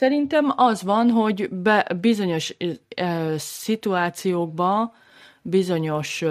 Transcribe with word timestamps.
Szerintem 0.00 0.52
az 0.56 0.82
van, 0.82 1.10
hogy 1.10 1.48
be, 1.50 1.86
bizonyos 2.00 2.56
ö, 2.96 3.34
szituációkban, 3.38 4.92
bizonyos 5.42 6.24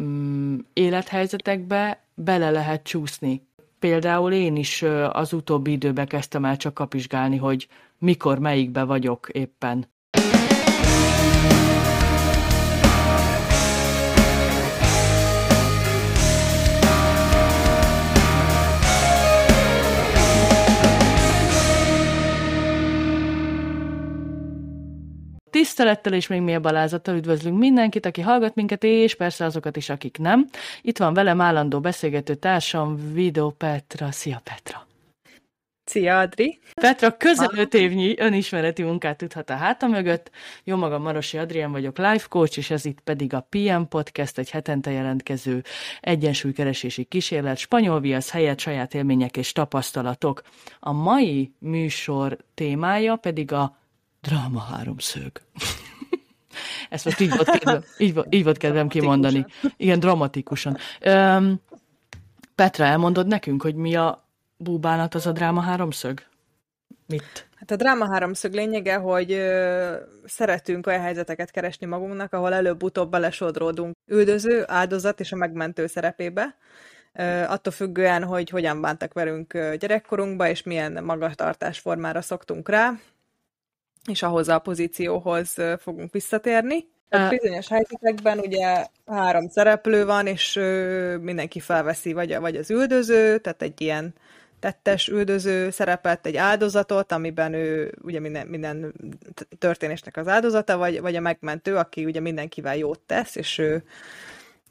mm, 0.00 0.58
élethelyzetekbe 0.72 2.04
bele 2.14 2.50
lehet 2.50 2.82
csúszni. 2.82 3.46
Például 3.78 4.32
én 4.32 4.56
is 4.56 4.82
az 5.12 5.32
utóbbi 5.32 5.70
időben 5.70 6.06
kezdtem 6.06 6.44
el 6.44 6.56
csak 6.56 6.74
kapizsgálni, 6.74 7.36
hogy 7.36 7.68
mikor, 7.98 8.38
melyikbe 8.38 8.82
vagyok 8.84 9.28
éppen. 9.32 9.86
Tisztelettel 25.64 26.12
és 26.12 26.26
még 26.26 26.40
mélyebb 26.40 26.64
alázattal 26.64 27.16
üdvözlünk 27.16 27.58
mindenkit, 27.58 28.06
aki 28.06 28.20
hallgat 28.20 28.54
minket, 28.54 28.84
és 28.84 29.14
persze 29.14 29.44
azokat 29.44 29.76
is, 29.76 29.88
akik 29.88 30.18
nem. 30.18 30.48
Itt 30.82 30.98
van 30.98 31.14
velem 31.14 31.40
állandó 31.40 31.80
beszélgető 31.80 32.34
társam, 32.34 33.12
Vido 33.12 33.50
Petra. 33.50 34.10
Szia 34.10 34.40
Petra! 34.44 34.86
Szia, 35.84 36.18
Adri! 36.18 36.58
Petra 36.74 37.16
közel 37.16 37.50
öt 37.56 37.74
évnyi 37.74 38.18
önismereti 38.18 38.82
munkát 38.82 39.16
tudhat 39.16 39.50
a 39.50 39.56
háta 39.56 39.86
mögött. 39.86 40.30
Jó 40.64 40.76
magam 40.76 41.02
Marosi 41.02 41.38
Adrián 41.38 41.72
vagyok, 41.72 41.98
life 41.98 42.26
coach, 42.28 42.58
és 42.58 42.70
ez 42.70 42.84
itt 42.84 43.00
pedig 43.00 43.34
a 43.34 43.46
PM 43.50 43.82
Podcast, 43.88 44.38
egy 44.38 44.50
hetente 44.50 44.90
jelentkező 44.90 45.62
egyensúlykeresési 46.00 47.04
kísérlet, 47.04 47.58
spanyol 47.58 48.00
viasz 48.00 48.30
helyett 48.30 48.58
saját 48.58 48.94
élmények 48.94 49.36
és 49.36 49.52
tapasztalatok. 49.52 50.42
A 50.80 50.92
mai 50.92 51.52
műsor 51.58 52.36
témája 52.54 53.16
pedig 53.16 53.52
a 53.52 53.82
Dráma 54.24 54.60
háromszög. 54.60 55.30
Ezt 56.90 57.04
most 57.04 57.20
így 57.20 57.30
volt 57.30 57.50
kedvem, 57.50 57.82
így, 57.98 58.20
így 58.30 58.44
volt 58.44 58.56
kedvem 58.56 58.88
kimondani. 58.88 59.46
Igen, 59.76 60.00
dramatikusan. 60.00 60.76
Um, 61.06 61.60
Petra, 62.54 62.84
elmondod 62.84 63.26
nekünk, 63.26 63.62
hogy 63.62 63.74
mi 63.74 63.96
a 63.96 64.28
búbánat 64.56 65.14
az 65.14 65.26
a 65.26 65.32
dráma 65.32 65.60
háromszög? 65.60 66.22
Mit? 67.06 67.48
Hát 67.54 67.70
a 67.70 67.76
dráma 67.76 68.12
háromszög 68.12 68.52
lényege, 68.52 68.94
hogy 68.94 69.32
ö, 69.32 69.96
szeretünk 70.24 70.86
olyan 70.86 71.00
helyzeteket 71.00 71.50
keresni 71.50 71.86
magunknak, 71.86 72.32
ahol 72.32 72.54
előbb-utóbb 72.54 73.10
belesodródunk 73.10 73.94
üldöző, 74.06 74.64
áldozat 74.66 75.20
és 75.20 75.32
a 75.32 75.36
megmentő 75.36 75.86
szerepébe. 75.86 76.56
Ö, 77.12 77.42
attól 77.42 77.72
függően, 77.72 78.24
hogy 78.24 78.50
hogyan 78.50 78.80
bántak 78.80 79.12
velünk 79.12 79.52
gyerekkorunkba, 79.78 80.48
és 80.48 80.62
milyen 80.62 81.04
magatartásformára 81.04 82.22
szoktunk 82.22 82.68
rá 82.68 82.92
és 84.06 84.22
ahhoz 84.22 84.48
a 84.48 84.58
pozícióhoz 84.58 85.56
fogunk 85.78 86.12
visszatérni. 86.12 86.92
Tehát 87.08 87.30
bizonyos 87.30 87.68
helyzetekben 87.68 88.38
ugye 88.38 88.86
három 89.06 89.48
szereplő 89.48 90.04
van, 90.04 90.26
és 90.26 90.60
mindenki 91.20 91.60
felveszi 91.60 92.12
vagy, 92.12 92.38
vagy 92.38 92.56
az 92.56 92.70
üldöző, 92.70 93.38
tehát 93.38 93.62
egy 93.62 93.80
ilyen 93.80 94.14
tettes 94.58 95.08
üldöző 95.08 95.70
szerepet, 95.70 96.26
egy 96.26 96.36
áldozatot, 96.36 97.12
amiben 97.12 97.52
ő 97.52 97.94
ugye 98.02 98.20
minden, 98.20 98.46
minden 98.46 98.94
történésnek 99.58 100.16
az 100.16 100.28
áldozata, 100.28 100.76
vagy, 100.76 101.00
vagy 101.00 101.16
a 101.16 101.20
megmentő, 101.20 101.76
aki 101.76 102.04
ugye 102.04 102.20
mindenkivel 102.20 102.76
jót 102.76 103.00
tesz, 103.00 103.36
és 103.36 103.58
ő, 103.58 103.82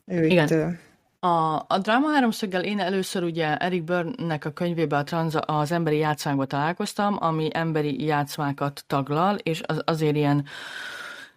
ő 0.06 0.26
Igen. 0.26 0.46
itt 0.46 0.78
a, 1.24 1.66
a 1.68 1.78
Dráma 1.82 2.12
háromszöggel 2.12 2.64
én 2.64 2.80
először 2.80 3.24
ugye 3.24 3.58
Eric 3.58 3.84
Byrne-nek 3.84 4.46
a 4.46 4.52
könyvében 4.52 5.00
a 5.00 5.04
tranza, 5.04 5.40
az 5.40 5.72
emberi 5.72 5.98
játszmákba 5.98 6.46
találkoztam, 6.46 7.18
ami 7.20 7.50
emberi 7.52 8.06
játszmákat 8.06 8.84
taglal, 8.88 9.36
és 9.36 9.62
az, 9.66 9.82
azért 9.86 10.16
ilyen 10.16 10.46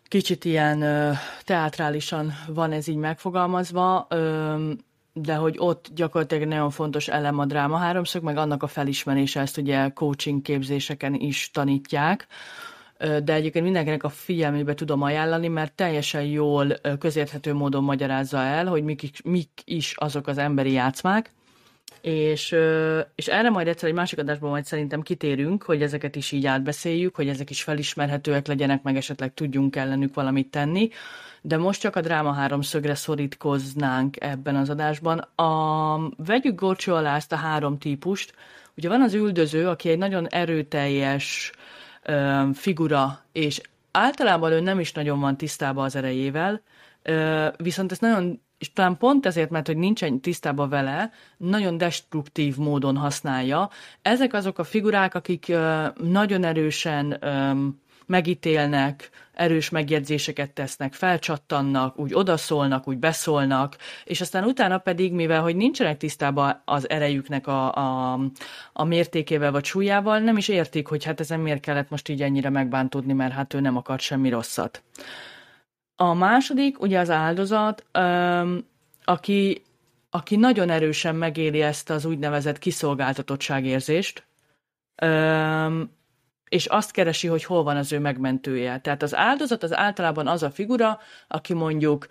kicsit 0.09 0.45
ilyen 0.45 0.83
ö, 0.83 1.11
teátrálisan 1.45 2.33
van 2.47 2.73
ez 2.73 2.89
így 2.89 2.97
megfogalmazva, 2.97 4.07
ö, 4.11 4.55
de 5.13 5.35
hogy 5.35 5.55
ott 5.59 5.89
gyakorlatilag 5.95 6.49
nagyon 6.49 6.71
fontos 6.71 7.09
elem 7.09 7.39
a 7.39 7.45
dráma 7.45 7.77
háromszög, 7.77 8.23
meg 8.23 8.37
annak 8.37 8.63
a 8.63 8.67
felismerése, 8.67 9.41
ezt 9.41 9.57
ugye 9.57 9.89
coaching 9.89 10.43
képzéseken 10.43 11.15
is 11.15 11.51
tanítják, 11.51 12.27
de 12.99 13.33
egyébként 13.33 13.65
mindenkinek 13.65 14.03
a 14.03 14.09
figyelmébe 14.09 14.75
tudom 14.75 15.03
ajánlani, 15.03 15.49
mert 15.49 15.73
teljesen 15.73 16.23
jól 16.23 16.77
közérthető 16.99 17.55
módon 17.55 17.85
magyarázza 17.85 18.39
el, 18.39 18.67
hogy 18.67 18.83
mik, 18.85 19.23
mik 19.25 19.49
is 19.65 19.95
azok 19.97 20.27
az 20.27 20.39
emberi 20.39 20.73
játszmák, 20.73 21.31
és, 22.01 22.57
és 23.15 23.27
erre 23.27 23.51
majd 23.51 23.69
egyszer 23.69 23.89
egy 23.89 23.95
másik 23.95 24.19
adásban 24.19 24.51
majd 24.51 24.65
szerintem 24.65 25.03
kitérünk, 25.03 25.63
hogy 25.63 25.83
ezeket 25.83 26.17
is 26.17 26.33
így 26.33 26.47
átbeszéljük, 26.47 27.15
hogy 27.15 27.29
ezek 27.29 27.51
is 27.51 27.63
felismerhetőek 27.63 28.47
legyenek, 28.47 28.83
meg 28.83 28.97
esetleg 28.97 29.35
tudjunk 29.35 29.77
ellenük 29.77 30.15
valamit 30.15 30.51
tenni, 30.51 30.91
de 31.41 31.57
most 31.57 31.81
csak 31.81 31.97
a 31.97 32.01
dráma 32.01 32.33
háromszögre 32.33 32.95
szorítkoznánk 32.95 34.17
ebben 34.21 34.57
az 34.57 34.71
adásban. 34.71 35.19
A, 35.19 36.11
vegyük 36.17 36.61
gorcsó 36.61 36.95
alá 36.95 37.17
ezt 37.17 37.33
a 37.33 37.37
három 37.37 37.79
típust. 37.79 38.35
Ugye 38.77 38.89
van 38.89 39.03
az 39.03 39.15
üldöző, 39.15 39.69
aki 39.69 39.89
egy 39.89 39.99
nagyon 39.99 40.27
erőteljes, 40.29 41.53
figura, 42.53 43.25
és 43.33 43.61
általában 43.91 44.53
ő 44.53 44.61
nem 44.61 44.81
is 44.81 44.93
nagyon 44.93 45.21
van 45.21 45.37
tisztában 45.37 45.85
az 45.85 45.97
erejével, 45.97 46.63
viszont 47.57 47.93
ez 47.93 47.99
nagyon, 47.99 48.41
és 48.59 48.73
talán 48.73 48.97
pont 48.97 49.27
ezért, 49.27 49.51
mert 49.51 49.67
hogy 49.67 49.77
nincsen 49.77 50.21
tisztában 50.21 50.69
vele, 50.69 51.11
nagyon 51.37 51.79
destruktív 51.79 52.57
módon 52.57 52.97
használja. 52.97 53.71
Ezek 54.03 54.33
azok 54.33 54.59
a 54.59 54.65
figurák, 54.65 55.15
akik 55.15 55.53
nagyon 55.95 56.45
erősen 56.45 57.19
megítélnek, 58.07 59.11
erős 59.33 59.69
megjegyzéseket 59.69 60.51
tesznek, 60.51 60.93
felcsattannak, 60.93 61.99
úgy 61.99 62.15
odaszólnak, 62.15 62.89
úgy 62.89 62.99
beszólnak, 62.99 63.77
és 64.05 64.21
aztán 64.21 64.45
utána 64.45 64.79
pedig, 64.79 65.13
mivel 65.13 65.43
hogy 65.43 65.57
nincsenek 65.57 65.97
tisztában 65.97 66.63
az 66.65 66.89
erejüknek 66.89 67.47
a, 67.47 67.75
a, 67.75 68.19
a 68.73 68.85
mértékével 68.85 69.53
vagy 69.53 69.65
súlyával, 69.65 70.19
nem 70.19 70.37
is 70.37 70.49
értik, 70.49 70.87
hogy 70.87 71.05
hát 71.05 71.21
ezen 71.21 71.41
miért 71.41 71.61
kellett 71.61 71.91
most 71.91 72.09
így 72.09 72.23
ennyire 72.23 72.51
megbántódni, 72.51 73.13
mert 73.13 73.33
hát 73.33 73.55
ő 73.55 73.61
nem 73.61 73.77
akart 73.77 74.01
semmi 74.01 74.29
rosszat. 74.29 74.83
A 75.97 76.15
második, 76.15 76.81
ugye 76.81 76.99
az 76.99 77.11
áldozat, 77.11 77.85
öm, 77.93 78.67
aki, 79.05 79.63
aki 80.11 80.37
nagyon 80.37 80.71
erősen 80.71 81.15
megéli 81.15 81.63
ezt 81.63 81.91
az 81.91 82.05
úgynevezett 82.05 82.59
kiszolgáltatottságérzést, 82.59 84.27
öm, 84.95 85.91
és 86.49 86.67
azt 86.67 86.91
keresi, 86.91 87.27
hogy 87.27 87.45
hol 87.45 87.63
van 87.63 87.77
az 87.77 87.93
ő 87.93 87.99
megmentője. 87.99 88.79
Tehát 88.79 89.03
az 89.03 89.15
áldozat 89.15 89.63
az 89.63 89.77
általában 89.77 90.27
az 90.27 90.43
a 90.43 90.51
figura, 90.51 90.99
aki 91.29 91.55
mondjuk, 91.55 92.07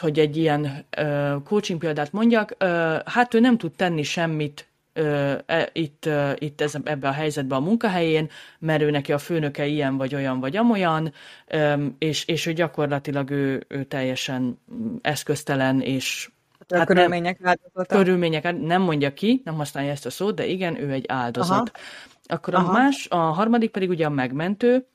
hogy 0.00 0.18
egy 0.18 0.36
ilyen 0.36 0.86
uh, 0.98 1.42
coaching 1.42 1.80
példát 1.80 2.12
mondjak, 2.12 2.56
uh, 2.60 2.68
hát 3.04 3.34
ő 3.34 3.40
nem 3.40 3.58
tud 3.58 3.72
tenni 3.72 4.02
semmit 4.02 4.68
uh, 4.94 5.38
itt, 5.72 6.04
uh, 6.06 6.32
itt 6.38 6.60
ez, 6.60 6.74
ebbe 6.84 7.08
a 7.08 7.12
helyzetbe 7.12 7.54
a 7.54 7.60
munkahelyén, 7.60 8.30
mert 8.58 8.82
ő 8.82 8.90
neki 8.90 9.12
a 9.12 9.18
főnöke 9.18 9.66
ilyen 9.66 9.96
vagy 9.96 10.14
olyan 10.14 10.40
vagy 10.40 10.56
amolyan, 10.56 11.12
um, 11.54 11.96
és, 11.98 12.24
és 12.24 12.46
ő 12.46 12.52
gyakorlatilag 12.52 13.30
ő, 13.30 13.64
ő 13.68 13.84
teljesen 13.84 14.58
eszköztelen, 15.02 15.80
és 15.80 16.30
a 16.68 16.76
hát 16.76 16.86
körülmények 16.86 17.38
nem, 17.38 17.48
áldozata. 17.48 17.96
Körülmények, 17.96 18.60
nem 18.60 18.82
mondja 18.82 19.14
ki, 19.14 19.40
nem 19.44 19.54
használja 19.54 19.90
ezt 19.90 20.06
a 20.06 20.10
szót, 20.10 20.34
de 20.34 20.46
igen, 20.46 20.80
ő 20.80 20.90
egy 20.90 21.04
áldozat. 21.08 21.70
Aha. 21.74 21.86
Akkor 22.26 22.54
Aha. 22.54 22.68
a 22.68 22.72
más, 22.72 23.06
a 23.08 23.16
harmadik 23.16 23.70
pedig 23.70 23.88
ugye 23.88 24.06
a 24.06 24.10
megmentő, 24.10 24.86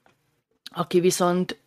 aki 0.63 0.99
viszont 0.99 1.61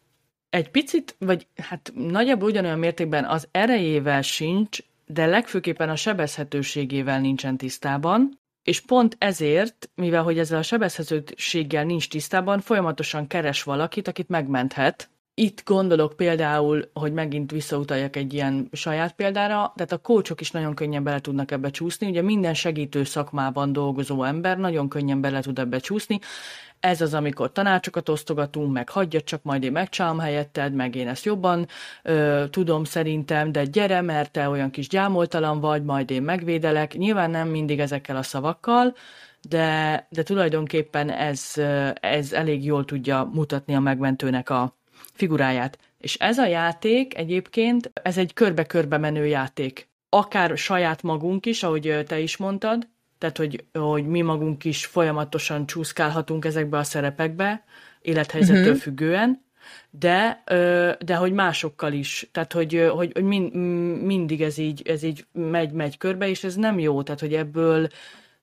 egy 0.51 0.71
picit, 0.71 1.17
vagy 1.19 1.47
hát 1.57 1.93
nagyjából 1.95 2.49
ugyanolyan 2.49 2.79
mértékben 2.79 3.25
az 3.25 3.49
erejével 3.51 4.23
sincs, 4.23 4.79
de 5.07 5.27
legfőképpen 5.27 5.89
a 5.89 5.97
sebezhetőségével 5.97 7.21
nincsen 7.21 7.57
tisztában, 7.57 8.39
és 8.63 8.81
pont 8.81 9.17
ezért, 9.19 9.91
mivel 9.95 10.23
hogy 10.23 10.39
ezzel 10.39 10.59
a 10.59 10.63
sebezhetőséggel 10.63 11.85
nincs 11.85 12.09
tisztában, 12.09 12.61
folyamatosan 12.61 13.27
keres 13.27 13.63
valakit, 13.63 14.09
akit 14.09 14.29
megmenthet, 14.29 15.11
itt 15.41 15.63
gondolok 15.65 16.17
például, 16.17 16.91
hogy 16.93 17.13
megint 17.13 17.51
visszautaljak 17.51 18.17
egy 18.17 18.33
ilyen 18.33 18.69
saját 18.73 19.13
példára, 19.13 19.73
tehát 19.77 19.93
a 19.93 19.99
kócsok 19.99 20.41
is 20.41 20.51
nagyon 20.51 20.75
könnyen 20.75 21.05
bele 21.05 21.21
tudnak 21.21 21.51
ebbe 21.51 21.71
csúszni. 21.71 22.07
Ugye 22.09 22.23
minden 22.23 22.55
segítő 22.55 23.05
szakmában 23.05 23.73
dolgozó 23.73 24.23
ember 24.23 24.59
nagyon 24.59 24.89
könnyen 24.89 25.21
bele 25.21 25.41
tud 25.41 25.59
ebbe 25.59 25.79
csúszni. 25.79 26.19
Ez 26.81 27.01
az, 27.01 27.15
amikor 27.15 27.53
tanácsokat 27.53 28.09
osztogatunk, 28.09 28.73
meg 28.73 28.89
hagyja 28.89 29.21
csak 29.21 29.43
majd 29.43 29.63
én 29.63 29.73
megcsinálom 29.73 30.19
helyetted, 30.19 30.75
meg 30.75 30.95
én 30.95 31.09
ezt 31.09 31.25
jobban 31.25 31.67
ö, 32.03 32.45
tudom 32.51 32.85
szerintem, 32.85 33.53
de 33.53 33.65
gyere, 33.65 34.01
mert 34.01 34.33
te 34.33 34.49
olyan 34.49 34.71
kis 34.71 34.89
gyámoltalan 34.89 35.61
vagy, 35.61 35.83
majd 35.83 36.11
én 36.11 36.23
megvédelek. 36.23 36.95
Nyilván 36.95 37.31
nem 37.31 37.49
mindig 37.49 37.81
ezekkel 37.81 38.17
a 38.17 38.23
szavakkal, 38.23 38.95
de, 39.49 40.07
de 40.11 40.23
tulajdonképpen 40.23 41.11
ez, 41.11 41.53
ez 41.95 42.33
elég 42.33 42.65
jól 42.65 42.85
tudja 42.85 43.31
mutatni 43.33 43.75
a 43.75 43.81
megmentőnek 43.81 44.51
a, 44.51 44.79
figuráját. 45.13 45.79
És 45.99 46.15
ez 46.15 46.39
a 46.39 46.47
játék 46.47 47.17
egyébként, 47.17 47.91
ez 48.03 48.19
egy 48.19 48.33
körbe-körbe 48.33 48.99
menő 48.99 49.27
játék. 49.27 49.89
Akár 50.09 50.59
saját 50.59 51.03
magunk 51.03 51.47
is, 51.47 51.63
ahogy 51.63 52.05
te 52.07 52.19
is 52.19 52.37
mondtad, 52.37 52.89
tehát 53.19 53.37
hogy, 53.37 53.65
hogy 53.73 54.07
mi 54.07 54.21
magunk 54.21 54.65
is 54.65 54.87
folyamatosan 54.87 55.67
csúszkálhatunk 55.67 56.45
ezekbe 56.45 56.79
a 56.79 56.83
szerepekbe, 56.83 57.65
élethelyzettől 58.01 58.63
uh-huh. 58.63 58.81
függően, 58.81 59.45
de, 59.91 60.43
de 61.05 61.15
hogy 61.15 61.33
másokkal 61.33 61.93
is, 61.93 62.29
tehát 62.33 62.53
hogy, 62.53 62.89
hogy, 62.95 63.11
hogy 63.13 63.23
mind, 63.23 63.55
mindig 64.05 64.43
ez 64.43 64.59
így, 64.59 64.83
ez 64.89 65.03
így 65.03 65.27
megy, 65.33 65.73
megy 65.73 65.99
körbe, 65.99 66.29
és 66.29 66.45
ez 66.45 66.55
nem 66.55 66.79
jó, 66.79 67.03
tehát 67.03 67.21
hogy 67.21 67.35
ebből 67.35 67.89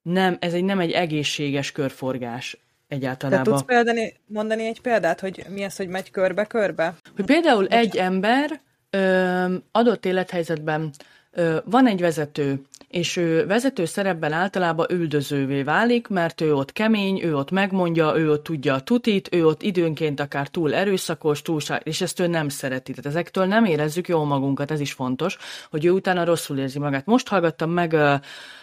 nem, 0.02 0.38
ez 0.40 0.54
egy 0.54 0.64
nem 0.64 0.80
egy 0.80 0.92
egészséges 0.92 1.72
körforgás 1.72 2.58
egyáltalán. 2.88 3.44
Te 3.44 3.50
tudsz 3.50 3.64
példani, 3.64 4.14
mondani 4.26 4.66
egy 4.66 4.82
példát, 4.82 5.20
hogy 5.20 5.46
mi 5.50 5.64
az, 5.64 5.76
hogy 5.76 5.88
megy 5.88 6.12
körbe-körbe? 6.12 6.94
Hogy 7.16 7.26
például 7.26 7.68
egy 7.68 7.98
ember 7.98 8.62
ö, 8.90 9.56
adott 9.72 10.06
élethelyzetben 10.06 10.92
ö, 11.32 11.58
van 11.66 11.88
egy 11.88 12.02
vezető, 12.02 12.62
és 12.88 13.16
ő 13.16 13.46
vezető 13.46 13.86
szerepben 13.86 14.32
általában 14.32 14.86
üldözővé 14.90 15.64
válik, 15.64 16.08
mert 16.08 16.42
ő 16.42 16.54
ott 16.54 16.72
kemény, 16.72 17.24
ő 17.24 17.36
ott 17.36 17.52
megmondja, 17.52 18.18
ő 18.18 18.32
ott 18.32 18.44
tudja 18.44 18.74
a 18.74 18.82
tutit, 18.82 19.30
ő 19.32 19.46
ott 19.46 19.62
időnként 19.62 20.20
akár 20.20 20.48
túl 20.48 20.74
erőszakos, 20.74 21.42
túl 21.42 21.60
és 21.84 22.02
ezt 22.02 22.20
ő 22.20 22.28
nem 22.28 22.50
szereti. 22.50 22.94
Tehát 22.94 23.06
ezektől 23.06 23.46
nem 23.46 23.66
érezzük 23.66 24.08
jól 24.08 24.26
magunkat, 24.26 24.72
ez 24.72 24.80
is 24.80 24.94
fontos, 24.94 25.38
hogy 25.70 25.86
ő 25.86 25.92
utána 25.92 26.26
rosszul 26.26 26.58
érzi 26.58 26.80
magát. 26.80 27.06
Most 27.06 27.28
hallgattam 27.28 27.70
meg 27.70 27.94
uh, 27.94 28.14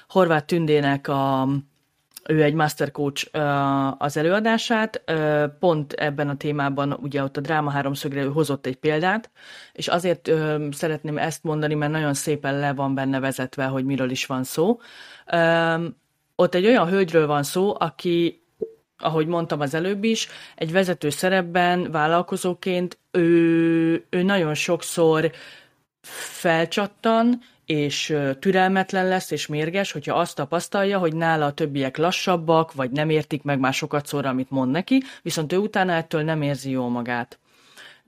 Horváth 0.09 0.47
Tündének 0.47 1.09
a 1.09 1.49
ő 2.29 2.43
egy 2.43 2.55
master 2.55 2.91
coach 2.91 3.29
az 3.99 4.17
előadását, 4.17 5.03
pont 5.59 5.93
ebben 5.93 6.29
a 6.29 6.37
témában, 6.37 6.93
ugye 6.93 7.23
ott 7.23 7.37
a 7.37 7.41
dráma 7.41 7.71
háromszögre 7.71 8.23
ő 8.23 8.29
hozott 8.29 8.67
egy 8.67 8.77
példát, 8.77 9.31
és 9.73 9.89
azért 9.89 10.31
szeretném 10.71 11.19
ezt 11.19 11.43
mondani, 11.43 11.75
mert 11.75 11.93
nagyon 11.93 12.15
szépen 12.15 12.59
le 12.59 12.73
van 12.73 12.95
benne 12.95 13.21
vezetve, 13.21 13.65
hogy 13.65 13.85
miről 13.85 14.11
is 14.11 14.27
van 14.27 14.45
szó. 14.45 14.81
Ott 16.37 16.55
egy 16.55 16.67
olyan 16.67 16.89
hölgyről 16.89 17.27
van 17.27 17.43
szó, 17.43 17.75
aki 17.79 18.43
ahogy 18.99 19.27
mondtam 19.27 19.61
az 19.61 19.75
előbb 19.75 20.05
is, 20.05 20.29
egy 20.55 20.73
vezető 20.73 21.11
szerepben, 21.11 21.91
vállalkozóként 21.91 22.99
ő, 23.11 24.07
ő 24.11 24.23
nagyon 24.23 24.55
sokszor 24.55 25.31
felcsattan, 26.41 27.41
és 27.67 28.17
türelmetlen 28.39 29.09
lesz, 29.09 29.31
és 29.31 29.47
mérges, 29.47 29.93
hogyha 29.93 30.19
azt 30.19 30.37
tapasztalja, 30.37 30.99
hogy 30.99 31.15
nála 31.15 31.47
a 31.47 31.53
többiek 31.53 31.97
lassabbak, 31.97 32.73
vagy 32.73 32.91
nem 32.91 33.11
értik 33.11 33.43
meg 33.43 33.59
már 33.59 33.75
sokat 33.75 34.07
szóra, 34.07 34.29
amit 34.29 34.51
mond 34.51 34.71
neki, 34.71 35.03
viszont 35.23 35.53
ő 35.53 35.57
utána 35.57 35.93
ettől 35.93 36.23
nem 36.23 36.43
érzi 36.43 36.71
jól 36.71 36.89
magát. 36.89 37.39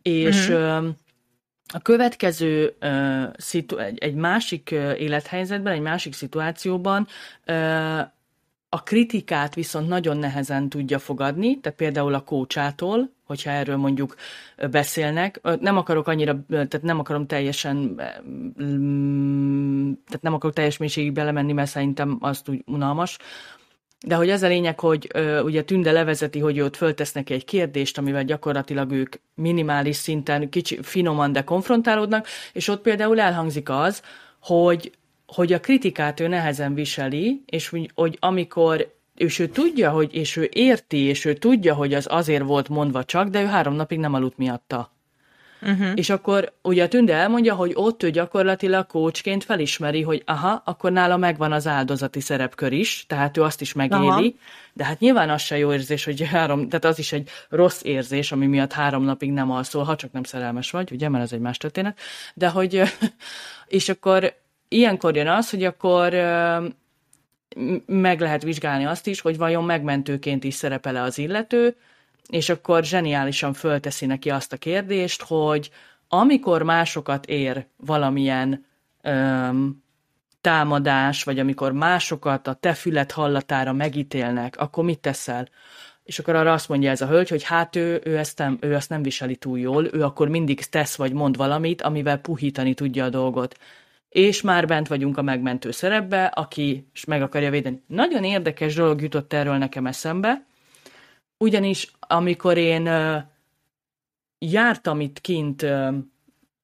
És 0.03 0.49
uh-huh. 0.49 0.89
a 1.73 1.79
következő 1.83 2.77
szitu- 3.37 3.79
egy, 3.79 3.99
egy 3.99 4.15
másik 4.15 4.71
élethelyzetben, 4.99 5.73
egy 5.73 5.81
másik 5.81 6.15
szituációban 6.15 7.07
a 8.69 8.83
kritikát 8.83 9.55
viszont 9.55 9.89
nagyon 9.89 10.17
nehezen 10.17 10.69
tudja 10.69 10.99
fogadni, 10.99 11.61
tehát 11.61 11.79
például 11.79 12.15
a 12.15 12.21
kócsától, 12.21 13.11
hogyha 13.25 13.51
erről 13.51 13.77
mondjuk 13.77 14.15
beszélnek. 14.71 15.41
Nem 15.61 15.77
akarok 15.77 16.09
annyira, 16.09 16.45
tehát 16.49 16.83
nem 16.83 16.99
akarom 16.99 17.27
teljesen, 17.27 17.77
mm, 18.63 19.93
tehát 20.07 20.23
nem 20.23 20.35
akarok 20.35 20.55
teljes 20.55 20.77
mélységig 20.77 21.13
belemenni, 21.13 21.53
mert 21.53 21.71
szerintem 21.71 22.17
az 22.21 22.43
úgy 22.47 22.63
unalmas, 22.67 23.19
de 24.07 24.15
hogy 24.15 24.31
az 24.31 24.43
a 24.43 24.47
lényeg, 24.49 24.81
hogy 24.81 25.11
ugye 25.45 25.65
Tünde 25.65 25.93
levezeti, 25.93 26.39
hogy 26.39 26.61
ott 26.61 26.77
föltesznek 26.77 27.31
egy 27.31 27.45
kérdést, 27.45 27.99
amivel 27.99 28.25
gyakorlatilag 28.25 28.93
ők 28.93 29.15
minimális 29.35 29.97
szinten, 29.97 30.49
kicsi, 30.49 30.79
finoman, 30.83 31.33
de 31.33 31.45
konfrontálódnak, 31.45 32.27
és 32.53 32.69
ott 32.69 32.83
például 32.83 33.21
elhangzik 33.21 33.69
az, 33.69 34.03
hogy 34.41 34.93
hogy 35.27 35.53
a 35.53 35.61
kritikát 35.61 36.21
ő 36.21 36.29
nehezen 36.29 36.75
viseli, 36.75 37.43
és 37.47 37.69
hogy, 37.69 37.91
hogy 37.95 38.17
amikor 38.21 38.95
és 39.17 39.39
ő 39.39 39.49
tudja, 39.49 39.91
hogy, 39.91 40.15
és 40.15 40.37
ő 40.37 40.49
érti, 40.53 40.99
és 40.99 41.25
ő 41.25 41.35
tudja, 41.35 41.75
hogy 41.75 41.95
az 41.95 42.07
azért 42.11 42.45
volt 42.45 42.69
mondva 42.69 43.05
csak, 43.05 43.29
de 43.29 43.43
ő 43.43 43.45
három 43.45 43.75
napig 43.75 43.99
nem 43.99 44.15
aludt 44.15 44.37
miatta. 44.37 44.95
Uh-huh. 45.63 45.93
És 45.95 46.11
akkor 46.11 46.53
ugye 46.63 46.85
a 46.85 46.89
Tünde 46.89 47.15
elmondja, 47.15 47.55
hogy 47.55 47.73
ott 47.75 48.03
ő 48.03 48.11
gyakorlatilag 48.11 48.87
kócsként 48.87 49.45
felismeri, 49.45 50.03
hogy 50.03 50.23
aha, 50.27 50.63
akkor 50.65 50.93
nála 50.93 51.17
megvan 51.17 51.53
az 51.53 51.67
áldozati 51.67 52.21
szerepkör 52.21 52.73
is, 52.73 53.05
tehát 53.09 53.37
ő 53.37 53.43
azt 53.43 53.61
is 53.61 53.73
megéli, 53.73 54.07
aha. 54.07 54.33
de 54.73 54.85
hát 54.85 54.99
nyilván 54.99 55.31
az 55.31 55.43
se 55.43 55.59
jó 55.59 55.73
érzés, 55.73 56.05
hogy 56.05 56.23
három, 56.23 56.69
tehát 56.69 56.85
az 56.85 56.99
is 56.99 57.13
egy 57.13 57.29
rossz 57.49 57.81
érzés, 57.85 58.33
ami 58.33 58.47
miatt 58.47 58.73
három 58.73 59.05
napig 59.05 59.33
nem 59.33 59.51
alszol, 59.51 59.85
ha 59.85 59.97
csak 59.97 60.13
nem 60.13 60.23
szerelmes 60.23 60.71
vagy, 60.71 60.93
ugye, 60.93 61.09
mert 61.09 61.25
ez 61.25 61.33
egy 61.33 61.41
más 61.41 61.57
történet, 61.57 61.99
de 62.35 62.49
hogy, 62.49 62.83
és 63.67 63.89
akkor 63.89 64.35
ilyenkor 64.69 65.17
jön 65.17 65.29
az, 65.29 65.51
hogy 65.51 65.65
akkor 65.65 66.13
meg 67.87 68.21
lehet 68.21 68.43
vizsgálni 68.43 68.85
azt 68.85 69.07
is, 69.07 69.21
hogy 69.21 69.37
vajon 69.37 69.65
megmentőként 69.65 70.45
is 70.45 70.55
szerepele 70.55 71.03
az 71.03 71.19
illető, 71.19 71.77
és 72.29 72.49
akkor 72.49 72.85
zseniálisan 72.85 73.53
fölteszi 73.53 74.07
neki 74.07 74.31
azt 74.31 74.53
a 74.53 74.57
kérdést, 74.57 75.23
hogy 75.23 75.71
amikor 76.09 76.63
másokat 76.63 77.27
ér 77.27 77.67
valamilyen 77.77 78.67
öm, 79.03 79.85
támadás, 80.41 81.25
vagy 81.25 81.39
amikor 81.39 81.73
másokat 81.73 82.47
a 82.47 82.53
te 82.53 82.75
fület 82.75 83.13
hallatára 83.13 83.73
megítélnek, 83.73 84.57
akkor 84.57 84.85
mit 84.85 84.99
teszel? 84.99 85.49
És 86.05 86.19
akkor 86.19 86.35
arra 86.35 86.53
azt 86.53 86.69
mondja 86.69 86.91
ez 86.91 87.01
a 87.01 87.07
hölgy, 87.07 87.29
hogy 87.29 87.43
hát 87.43 87.77
ő, 87.77 88.01
ő, 88.05 88.19
ezt 88.19 88.39
nem, 88.39 88.59
ő 88.61 88.75
ezt 88.75 88.89
nem 88.89 89.03
viseli 89.03 89.37
túl 89.37 89.59
jól, 89.59 89.89
ő 89.93 90.03
akkor 90.03 90.29
mindig 90.29 90.65
tesz 90.65 90.97
vagy 90.97 91.13
mond 91.13 91.37
valamit, 91.37 91.83
amivel 91.83 92.19
puhítani 92.19 92.75
tudja 92.75 93.05
a 93.05 93.09
dolgot 93.09 93.59
és 94.09 94.43
már 94.43 94.67
bent 94.67 94.89
vagyunk 94.89 95.17
a 95.19 95.23
megmentő 95.23 95.71
szerepbe, 95.71 96.25
aki 96.25 96.89
meg 97.07 97.23
akarja 97.23 97.51
védeni. 97.51 97.83
Nagyon 97.87 98.25
érdekes 98.25 98.75
dolog 98.75 99.03
jutott 99.03 99.33
erről 99.33 99.57
nekem 99.57 99.87
eszembe, 99.87 100.47
ugyanis 101.39 101.93
amikor 102.01 102.57
én 102.57 102.89
jártam 104.39 105.01
itt 105.01 105.21
kint 105.21 105.67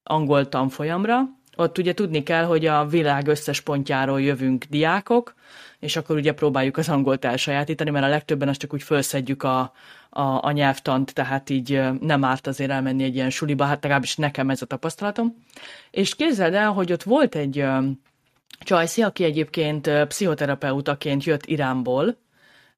angol 0.02 0.48
tanfolyamra, 0.48 1.20
ott 1.56 1.78
ugye 1.78 1.94
tudni 1.94 2.22
kell, 2.22 2.44
hogy 2.44 2.66
a 2.66 2.86
világ 2.86 3.26
összes 3.26 3.60
pontjáról 3.60 4.20
jövünk 4.20 4.64
diákok, 4.64 5.34
és 5.82 5.96
akkor 5.96 6.16
ugye 6.16 6.32
próbáljuk 6.32 6.76
az 6.76 6.88
angolt 6.88 7.24
elsajátítani, 7.24 7.90
mert 7.90 8.04
a 8.04 8.08
legtöbben 8.08 8.48
azt 8.48 8.60
csak 8.60 8.72
úgy 8.72 8.82
felszedjük 8.82 9.42
a, 9.42 9.72
a, 10.10 10.22
a 10.22 10.50
nyelvtant, 10.50 11.14
tehát 11.14 11.50
így 11.50 11.80
nem 12.00 12.24
árt 12.24 12.46
azért 12.46 12.70
elmenni 12.70 13.02
egy 13.04 13.14
ilyen 13.14 13.30
suliba, 13.30 13.64
hát 13.64 13.82
legalábbis 13.82 14.16
nekem 14.16 14.50
ez 14.50 14.62
a 14.62 14.66
tapasztalatom. 14.66 15.36
És 15.90 16.14
képzeld 16.14 16.54
el, 16.54 16.70
hogy 16.72 16.92
ott 16.92 17.02
volt 17.02 17.34
egy 17.34 17.64
Csajci, 18.58 19.02
aki 19.02 19.24
egyébként 19.24 19.90
pszichoterapeutaként 20.08 21.24
jött 21.24 21.46
Iránból, 21.46 22.16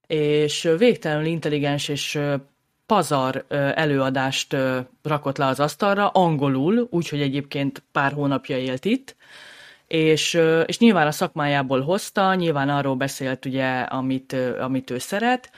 és 0.06 0.68
végtelenül 0.78 1.26
intelligens 1.26 1.88
és 1.88 2.18
pazar 2.86 3.44
előadást 3.74 4.56
rakott 5.02 5.36
le 5.36 5.46
az 5.46 5.60
asztalra, 5.60 6.08
angolul, 6.08 6.88
úgyhogy 6.90 7.20
egyébként 7.20 7.82
pár 7.92 8.12
hónapja 8.12 8.58
élt 8.58 8.84
itt, 8.84 9.16
és, 9.94 10.40
és 10.66 10.78
nyilván 10.78 11.06
a 11.06 11.10
szakmájából 11.10 11.80
hozta, 11.80 12.34
nyilván 12.34 12.68
arról 12.68 12.94
beszélt 12.94 13.44
ugye, 13.44 13.80
amit, 13.80 14.36
amit 14.60 14.90
ő 14.90 14.98
szeret, 14.98 15.50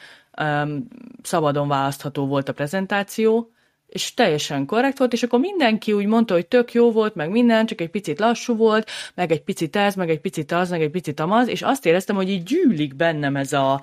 szabadon 1.22 1.68
választható 1.68 2.26
volt 2.26 2.48
a 2.48 2.52
prezentáció, 2.52 3.50
és 3.86 4.14
teljesen 4.14 4.66
korrekt 4.66 4.98
volt, 4.98 5.12
és 5.12 5.22
akkor 5.22 5.38
mindenki 5.38 5.92
úgy 5.92 6.06
mondta, 6.06 6.34
hogy 6.34 6.46
tök 6.46 6.72
jó 6.72 6.92
volt, 6.92 7.14
meg 7.14 7.30
minden, 7.30 7.66
csak 7.66 7.80
egy 7.80 7.90
picit 7.90 8.18
lassú 8.18 8.56
volt, 8.56 8.90
meg 9.14 9.30
egy 9.30 9.42
picit 9.42 9.76
ez, 9.76 9.94
meg 9.94 10.10
egy 10.10 10.20
picit 10.20 10.52
az, 10.52 10.70
meg 10.70 10.82
egy 10.82 10.90
picit 10.90 11.20
amaz, 11.20 11.48
és 11.48 11.62
azt 11.62 11.86
éreztem, 11.86 12.16
hogy 12.16 12.30
így 12.30 12.42
gyűlik 12.42 12.94
bennem 12.94 13.36
ez 13.36 13.52
a, 13.52 13.80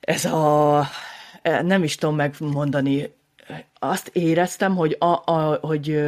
ez 0.00 0.24
a, 0.24 0.84
e, 1.42 1.62
nem 1.62 1.82
is 1.82 1.94
tudom 1.94 2.16
megmondani, 2.16 3.12
azt 3.78 4.10
éreztem, 4.12 4.76
hogy, 4.76 4.96
a, 4.98 5.32
a, 5.32 5.58
hogy, 5.60 6.00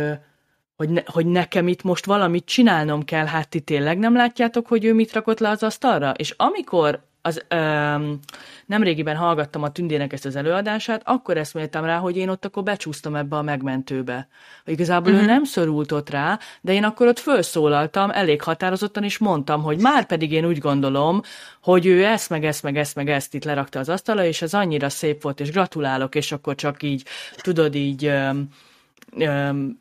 hogy, 0.80 0.88
ne, 0.88 1.02
hogy 1.06 1.26
nekem 1.26 1.68
itt 1.68 1.82
most 1.82 2.06
valamit 2.06 2.44
csinálnom 2.44 3.04
kell, 3.04 3.26
hát 3.26 3.48
ti 3.48 3.60
tényleg 3.60 3.98
nem 3.98 4.14
látjátok, 4.14 4.66
hogy 4.66 4.84
ő 4.84 4.94
mit 4.94 5.12
rakott 5.12 5.38
le 5.38 5.48
az 5.48 5.62
asztalra? 5.62 6.10
És 6.16 6.34
amikor 6.36 7.00
az, 7.22 7.44
öm, 7.48 8.18
nemrégiben 8.66 9.16
hallgattam 9.16 9.62
a 9.62 9.70
Tündének 9.70 10.12
ezt 10.12 10.24
az 10.24 10.36
előadását, 10.36 11.02
akkor 11.04 11.36
eszméltem 11.36 11.84
rá, 11.84 11.96
hogy 11.96 12.16
én 12.16 12.28
ott 12.28 12.44
akkor 12.44 12.62
becsúsztam 12.62 13.14
ebbe 13.14 13.36
a 13.36 13.42
megmentőbe. 13.42 14.28
Hogy 14.64 14.72
igazából 14.72 15.12
uh-huh. 15.12 15.20
ő 15.20 15.24
mhm. 15.24 15.32
nem 15.34 15.44
szorult 15.44 15.92
ott 15.92 16.10
rá, 16.10 16.38
de 16.60 16.72
én 16.72 16.84
akkor 16.84 17.06
ott 17.06 17.18
felszólaltam 17.18 18.10
elég 18.10 18.42
határozottan, 18.42 19.04
és 19.04 19.18
mondtam, 19.18 19.62
hogy 19.62 19.78
már 19.80 20.06
pedig 20.06 20.32
én 20.32 20.46
úgy 20.46 20.58
gondolom, 20.58 21.20
hogy 21.62 21.86
ő 21.86 22.04
ezt, 22.04 22.30
meg 22.30 22.44
ezt, 22.44 22.62
meg 22.62 22.76
ezt, 22.76 22.94
meg 22.94 23.08
ezt 23.08 23.34
itt 23.34 23.44
lerakta 23.44 23.78
az 23.78 23.88
asztalra, 23.88 24.24
és 24.24 24.42
ez 24.42 24.54
annyira 24.54 24.88
szép 24.88 25.22
volt, 25.22 25.40
és 25.40 25.50
gratulálok, 25.50 26.14
és 26.14 26.32
akkor 26.32 26.54
csak 26.54 26.82
így, 26.82 27.04
tudod, 27.36 27.74
így... 27.74 28.04
Öm, 28.04 28.48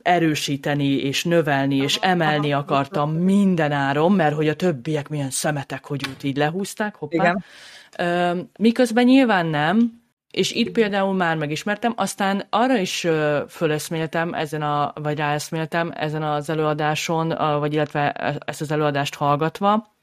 erősíteni, 0.02 0.88
és 0.88 1.24
növelni, 1.24 1.76
és 1.76 1.96
emelni 1.96 2.54
akartam 2.54 3.12
minden 3.12 3.72
áron, 3.72 4.12
mert 4.12 4.36
hogy 4.36 4.48
a 4.48 4.56
többiek 4.56 5.10
milyen 5.10 5.30
szemetek, 5.30 5.86
hogy 5.86 6.06
őt 6.10 6.24
így 6.24 6.38
lehúzták, 6.38 6.96
hoppá. 6.96 7.36
Igen. 7.98 8.50
Miközben 8.60 9.06
nyilván 9.06 9.46
nem, 9.46 10.02
és 10.32 10.52
itt 10.52 10.72
például 10.72 11.14
már 11.14 11.38
megismertem, 11.38 11.94
aztán 11.96 12.44
arra 12.50 12.78
is 12.78 13.08
föleszméltem 13.48 14.34
ezen 14.34 14.62
a, 14.62 14.94
vagy 14.96 15.18
ráeszméltem 15.18 15.92
ezen 15.96 16.24
az 16.24 16.50
előadáson, 16.50 17.28
vagy 17.60 17.74
illetve 17.74 18.12
ezt 18.46 18.62
az 18.62 18.72
előadást 18.72 19.16
hallgatva, 19.16 19.98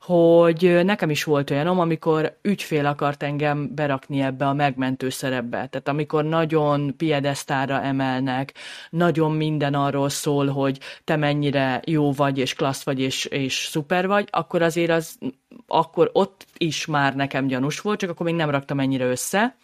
hogy 0.00 0.80
nekem 0.84 1.10
is 1.10 1.24
volt 1.24 1.50
olyanom, 1.50 1.78
amikor 1.78 2.38
ügyfél 2.42 2.86
akart 2.86 3.22
engem 3.22 3.74
berakni 3.74 4.20
ebbe 4.20 4.46
a 4.46 4.52
megmentő 4.52 5.08
szerepbe. 5.08 5.56
Tehát 5.56 5.88
amikor 5.88 6.24
nagyon 6.24 6.96
piedesztára 6.96 7.82
emelnek, 7.82 8.54
nagyon 8.90 9.32
minden 9.32 9.74
arról 9.74 10.08
szól, 10.08 10.46
hogy 10.46 10.78
te 11.04 11.16
mennyire 11.16 11.82
jó 11.84 12.12
vagy, 12.12 12.38
és 12.38 12.54
klassz 12.54 12.84
vagy, 12.84 13.00
és, 13.00 13.24
és 13.24 13.54
szuper 13.54 14.06
vagy, 14.06 14.28
akkor 14.30 14.62
azért 14.62 14.90
az, 14.90 15.18
akkor 15.66 16.10
ott 16.12 16.46
is 16.56 16.86
már 16.86 17.14
nekem 17.14 17.46
gyanús 17.46 17.80
volt, 17.80 17.98
csak 17.98 18.10
akkor 18.10 18.26
még 18.26 18.34
nem 18.34 18.50
raktam 18.50 18.80
ennyire 18.80 19.04
össze 19.04 19.56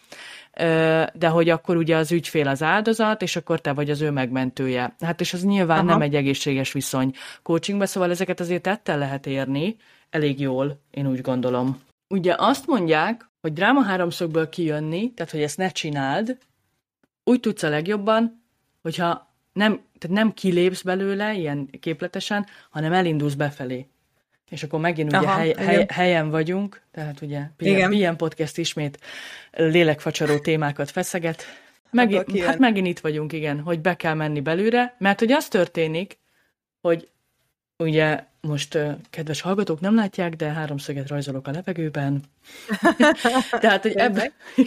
de 1.12 1.28
hogy 1.28 1.48
akkor 1.48 1.76
ugye 1.76 1.96
az 1.96 2.12
ügyfél 2.12 2.48
az 2.48 2.62
áldozat, 2.62 3.22
és 3.22 3.36
akkor 3.36 3.60
te 3.60 3.72
vagy 3.72 3.90
az 3.90 4.00
ő 4.00 4.10
megmentője. 4.10 4.94
Hát 5.00 5.20
és 5.20 5.32
az 5.32 5.44
nyilván 5.44 5.78
Aha. 5.78 5.86
nem 5.86 6.00
egy 6.00 6.14
egészséges 6.14 6.72
viszony 6.72 7.14
coachingban, 7.42 7.86
szóval 7.86 8.10
ezeket 8.10 8.40
azért 8.40 8.62
tettel 8.62 8.98
lehet 8.98 9.26
érni, 9.26 9.76
elég 10.10 10.40
jól, 10.40 10.80
én 10.90 11.06
úgy 11.06 11.20
gondolom. 11.20 11.82
Ugye 12.08 12.34
azt 12.38 12.66
mondják, 12.66 13.28
hogy 13.40 13.52
dráma 13.52 13.82
háromszögből 13.82 14.48
kijönni, 14.48 15.12
tehát 15.14 15.32
hogy 15.32 15.42
ezt 15.42 15.56
ne 15.56 15.68
csináld, 15.68 16.38
úgy 17.24 17.40
tudsz 17.40 17.62
a 17.62 17.68
legjobban, 17.68 18.42
hogyha 18.82 19.34
nem, 19.52 19.72
tehát 19.98 20.16
nem 20.16 20.32
kilépsz 20.32 20.82
belőle 20.82 21.34
ilyen 21.34 21.70
képletesen, 21.80 22.46
hanem 22.70 22.92
elindulsz 22.92 23.34
befelé. 23.34 23.88
És 24.50 24.62
akkor 24.62 24.80
megint 24.80 25.08
ugye 25.08 25.26
Aha, 25.26 25.36
hely, 25.38 25.54
hely, 25.58 25.86
helyen 25.88 26.30
vagyunk, 26.30 26.82
tehát 26.90 27.20
ugye 27.20 27.42
PM, 27.56 27.90
PM 27.90 28.16
Podcast 28.16 28.58
ismét 28.58 28.98
lélekfacsaró 29.52 30.38
témákat 30.38 30.90
feszeget. 30.90 31.44
Megint, 31.90 32.40
hát 32.40 32.58
megint 32.58 32.86
itt 32.86 32.98
vagyunk, 32.98 33.32
igen, 33.32 33.60
hogy 33.60 33.80
be 33.80 33.96
kell 33.96 34.14
menni 34.14 34.40
belőle, 34.40 34.94
mert 34.98 35.18
hogy 35.18 35.32
az 35.32 35.48
történik, 35.48 36.18
hogy 36.80 37.10
ugye 37.76 38.24
most 38.46 38.78
kedves 39.10 39.40
hallgatók 39.40 39.80
nem 39.80 39.94
látják, 39.94 40.36
de 40.36 40.48
háromszöget 40.48 41.08
rajzolok 41.08 41.46
a 41.46 41.50
levegőben. 41.50 42.22
tehát, 43.60 43.82
hogy 43.82 43.92
ebben, 43.92 44.32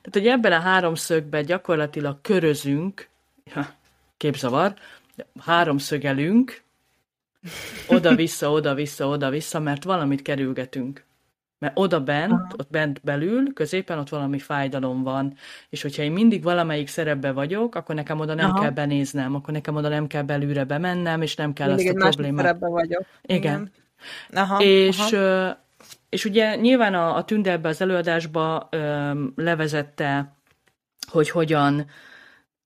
tehát, 0.00 0.10
hogy 0.12 0.26
ebben 0.26 0.52
a 0.52 0.60
háromszögben 0.60 1.44
gyakorlatilag 1.44 2.20
körözünk, 2.20 3.08
ja, 3.54 3.74
képzavar, 4.16 4.74
háromszögelünk, 5.40 6.62
oda-vissza, 7.86 8.50
oda-vissza, 8.50 9.06
oda-vissza, 9.06 9.60
mert 9.60 9.84
valamit 9.84 10.22
kerülgetünk. 10.22 11.04
Mert 11.60 11.78
oda 11.78 12.00
bent, 12.00 12.32
Aha. 12.32 12.46
ott 12.56 12.70
bent 12.70 13.00
belül, 13.04 13.52
középen 13.52 13.98
ott 13.98 14.08
valami 14.08 14.38
fájdalom 14.38 15.02
van, 15.02 15.34
és 15.68 15.82
hogyha 15.82 16.02
én 16.02 16.12
mindig 16.12 16.42
valamelyik 16.42 16.88
szerepbe 16.88 17.32
vagyok, 17.32 17.74
akkor 17.74 17.94
nekem 17.94 18.20
oda 18.20 18.34
nem 18.34 18.50
Aha. 18.50 18.60
kell 18.60 18.70
benéznem, 18.70 19.34
akkor 19.34 19.54
nekem 19.54 19.76
oda 19.76 19.88
nem 19.88 20.06
kell 20.06 20.22
belülre 20.22 20.64
bemennem, 20.64 21.22
és 21.22 21.34
nem 21.36 21.52
kell 21.52 21.68
mindig 21.68 21.86
azt 21.86 21.96
a 21.96 22.08
problémát. 22.08 22.44
szerepbe 22.44 22.68
vagyok. 22.68 23.04
Igen. 23.22 23.38
Igen. 23.38 23.72
Aha, 24.32 24.62
és, 24.62 25.12
aha. 25.12 25.56
és 26.08 26.24
ugye 26.24 26.56
nyilván 26.56 26.94
a, 26.94 27.16
a 27.16 27.24
Tünde 27.24 27.50
ebbe 27.50 27.68
az 27.68 27.80
előadásba 27.80 28.68
ö, 28.70 29.10
levezette, 29.36 30.32
hogy 31.10 31.30
hogyan 31.30 31.86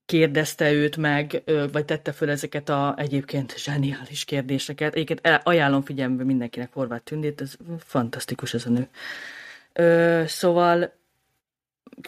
kérdezte 0.06 0.72
őt 0.72 0.96
meg, 0.96 1.42
vagy 1.72 1.84
tette 1.84 2.12
föl 2.12 2.30
ezeket 2.30 2.68
a 2.68 2.94
egyébként 2.98 3.58
zseniális 3.58 4.24
kérdéseket. 4.24 4.94
Egyébként 4.94 5.40
ajánlom 5.42 5.82
figyelme 5.82 6.24
mindenkinek 6.24 6.72
Horváth 6.72 7.04
Tündét, 7.04 7.40
ez 7.40 7.56
fantasztikus 7.78 8.54
ez 8.54 8.66
a 8.66 8.70
nő. 8.70 8.88
Ö, 9.72 10.22
szóval 10.26 10.92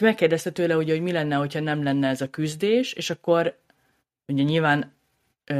megkérdezte 0.01 0.51
tőle, 0.51 0.77
ugye, 0.77 0.93
hogy 0.93 1.01
mi 1.01 1.11
lenne, 1.11 1.35
hogyha 1.35 1.59
nem 1.59 1.83
lenne 1.83 2.07
ez 2.07 2.21
a 2.21 2.29
küzdés, 2.29 2.93
és 2.93 3.09
akkor 3.09 3.57
ugye 4.27 4.43
nyilván 4.43 4.93
ö, 5.45 5.55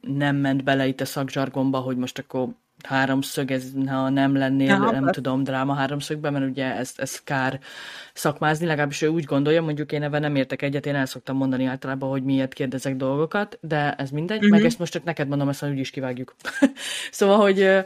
nem 0.00 0.36
ment 0.36 0.64
bele 0.64 0.86
itt 0.86 1.00
a 1.00 1.04
szakzsargomba, 1.04 1.78
hogy 1.78 1.96
most 1.96 2.18
akkor 2.18 2.48
háromszög, 2.82 3.50
ez 3.50 3.64
ha 3.86 4.08
nem 4.08 4.36
lennél, 4.36 4.68
ja, 4.68 4.78
nem 4.78 4.92
persze. 4.92 5.10
tudom, 5.10 5.44
dráma 5.44 5.74
háromszögben, 5.74 6.32
mert 6.32 6.44
ugye 6.44 6.76
ez, 6.76 6.92
ez 6.96 7.20
kár 7.20 7.60
szakmázni, 8.12 8.66
legalábbis 8.66 9.02
ő 9.02 9.08
úgy 9.08 9.24
gondolja, 9.24 9.62
mondjuk 9.62 9.92
én 9.92 10.02
ebben 10.02 10.20
nem 10.20 10.36
értek 10.36 10.62
egyet, 10.62 10.86
én 10.86 10.94
el 10.94 11.06
szoktam 11.06 11.36
mondani 11.36 11.64
általában, 11.64 12.10
hogy 12.10 12.22
miért 12.22 12.52
kérdezek 12.52 12.96
dolgokat, 12.96 13.58
de 13.60 13.94
ez 13.94 14.10
mindegy, 14.10 14.36
uh-huh. 14.36 14.50
meg 14.50 14.60
mhm. 14.60 14.68
ezt 14.68 14.78
most 14.78 14.92
csak 14.92 15.04
neked 15.04 15.28
mondom, 15.28 15.48
ezt 15.48 15.64
úgy 15.64 15.78
is 15.78 15.90
kivágjuk. 15.90 16.34
szóval, 17.10 17.36
hogy 17.36 17.84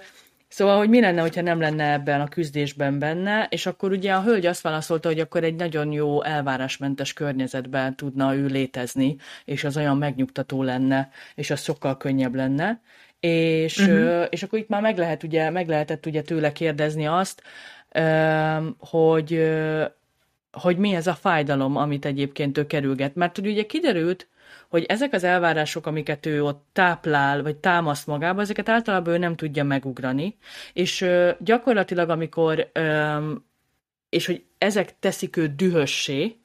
Szóval, 0.49 0.77
hogy 0.77 0.89
mi 0.89 1.01
lenne, 1.01 1.21
hogyha 1.21 1.43
nem 1.43 1.61
lenne 1.61 1.93
ebben 1.93 2.21
a 2.21 2.29
küzdésben 2.29 2.99
benne, 2.99 3.47
és 3.51 3.67
akkor 3.67 3.91
ugye 3.91 4.13
a 4.13 4.23
hölgy 4.23 4.47
azt 4.47 4.61
válaszolta, 4.61 5.09
hogy 5.09 5.21
akkor 5.21 5.45
egy 5.45 5.55
nagyon 5.55 5.93
jó 5.93 6.23
elvárásmentes 6.23 7.13
környezetben 7.13 7.97
tudna 7.97 8.35
ő 8.35 8.47
létezni, 8.47 9.17
és 9.45 9.65
az 9.65 9.77
olyan 9.77 9.99
megnyugtató 9.99 10.63
lenne, 10.63 11.11
és 11.35 11.51
az 11.51 11.63
sokkal 11.63 11.97
könnyebb 11.97 12.35
lenne. 12.35 12.81
És, 13.27 13.79
uh-huh. 13.79 14.27
és 14.31 14.43
akkor 14.43 14.59
itt 14.59 14.69
már 14.69 14.83
meg, 14.83 14.99
lehet, 14.99 15.23
ugye, 15.23 15.51
meg 15.51 15.69
lehetett 15.69 16.07
ugye 16.07 16.23
tőle 16.23 16.53
kérdezni 16.53 17.07
azt, 17.07 17.43
hogy, 18.79 19.51
hogy 20.53 20.77
mi 20.77 20.95
ez 20.95 21.07
a 21.07 21.15
fájdalom, 21.15 21.77
amit 21.77 22.05
egyébként 22.05 22.59
ő 22.59 22.67
kerülget. 22.67 23.15
Mert 23.15 23.39
ugye 23.39 23.67
kiderült, 23.67 24.29
hogy 24.69 24.85
ezek 24.85 25.13
az 25.13 25.25
elvárások, 25.25 25.87
amiket 25.87 26.27
ő 26.27 26.43
ott 26.43 26.65
táplál, 26.73 27.43
vagy 27.43 27.57
támaszt 27.57 28.07
magába, 28.07 28.41
ezeket 28.41 28.69
általában 28.69 29.15
ő 29.15 29.19
nem 29.19 29.37
tudja 29.37 29.65
megugrani, 29.65 30.37
és 30.73 31.07
gyakorlatilag 31.39 32.09
amikor, 32.09 32.71
és 34.09 34.27
hogy 34.27 34.45
ezek 34.59 34.99
teszik 34.99 35.37
őt 35.37 35.57
dühössé, 35.57 36.37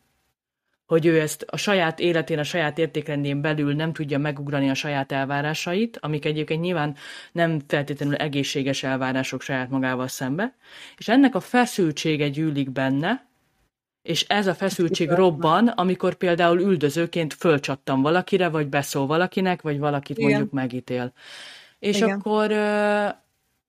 hogy 0.92 1.06
ő 1.06 1.20
ezt 1.20 1.46
a 1.48 1.58
saját 1.58 2.00
életén, 2.00 2.40
a 2.40 2.44
saját 2.44 2.78
értékrendjén 2.78 3.42
belül 3.42 3.74
nem 3.74 3.94
tudja 3.94 4.18
megugrani 4.18 4.70
a 4.70 4.74
saját 4.74 5.12
elvárásait, 5.12 5.98
amik 6.02 6.26
egyébként 6.26 6.62
nyilván 6.62 6.96
nem 7.32 7.60
feltétlenül 7.68 8.16
egészséges 8.16 8.84
elvárások 8.84 9.42
saját 9.42 9.70
magával 9.70 10.08
szembe, 10.08 10.56
és 10.98 11.08
ennek 11.08 11.36
a 11.36 11.40
feszültsége 11.40 12.30
gyűlik 12.30 12.72
benne, 12.72 13.26
és 14.02 14.26
ez 14.28 14.48
a 14.48 14.54
feszültség 14.54 15.10
robban, 15.10 15.68
amikor 15.68 16.16
például 16.16 16.60
üldözőként 16.60 17.34
fölcsattam 17.34 18.02
valakire, 18.02 18.50
vagy 18.50 18.68
beszól 18.68 19.06
valakinek, 19.06 19.62
vagy 19.62 19.80
valakit 19.80 20.18
Igen. 20.18 20.30
mondjuk 20.30 20.52
megítél. 20.52 21.14
És 21.80 21.98
Igen. 21.98 22.10
akkor 22.10 22.52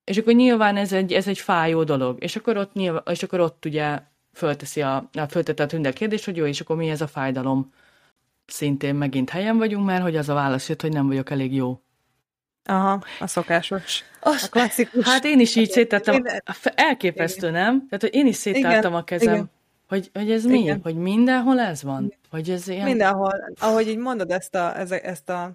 és 0.05 0.19
akkor 0.19 0.33
nyilván 0.33 0.77
ez 0.77 0.93
egy, 0.93 1.13
ez 1.13 1.29
egy 1.29 1.39
fájó 1.39 1.85
dolog. 1.85 2.23
És 2.23 2.37
akkor 2.37 2.57
ott, 2.57 2.73
nyilván, 2.73 3.03
és 3.11 3.23
akkor 3.23 3.41
ott 3.41 3.65
ugye 3.65 3.99
fölteszi 4.33 4.83
a, 4.83 5.11
föltette 5.29 5.63
a 5.63 5.67
tündel 5.67 5.93
kérdést, 5.93 6.25
hogy 6.25 6.37
jó, 6.37 6.47
és 6.47 6.61
akkor 6.61 6.77
mi 6.77 6.91
ez 6.91 7.01
a 7.01 7.07
fájdalom? 7.07 7.73
Szintén 8.47 8.95
megint 8.95 9.31
helyen 9.31 9.59
vagyunk, 9.59 9.87
mert 9.87 10.03
hogy 10.03 10.17
az 10.17 10.29
a 10.29 10.35
válasz 10.35 10.69
jött, 10.69 10.81
hogy 10.81 10.93
nem 10.93 11.07
vagyok 11.07 11.31
elég 11.31 11.55
jó. 11.55 11.81
Aha, 12.65 13.03
a 13.21 13.27
szokásos. 13.27 14.05
Az, 14.21 14.43
a 14.43 14.49
klasszikus. 14.49 15.05
Hát 15.05 15.25
én 15.25 15.41
is 15.41 15.57
így 15.57 15.71
széttettem. 15.71 16.25
Elképesztő, 16.63 17.49
igen. 17.49 17.63
nem? 17.63 17.87
Tehát, 17.89 18.01
hogy 18.01 18.15
én 18.15 18.27
is 18.27 18.37
széttártam 18.37 18.95
a 18.95 19.05
kezem. 19.05 19.35
Igen. 19.35 19.51
Hogy, 19.89 20.11
hogy 20.15 20.31
ez 20.31 20.45
mi? 20.45 20.59
Igen. 20.59 20.81
Hogy 20.83 20.97
mindenhol 20.97 21.61
ez 21.61 21.83
van? 21.83 22.15
Hogy 22.31 22.51
ez 22.51 22.69
ilyen... 22.69 22.85
Mindenhol. 22.85 23.55
Ahogy 23.61 23.89
így 23.89 23.97
mondod 23.97 24.31
ezt 24.31 24.55
a, 24.55 24.79
ezt 25.03 25.29
a 25.29 25.53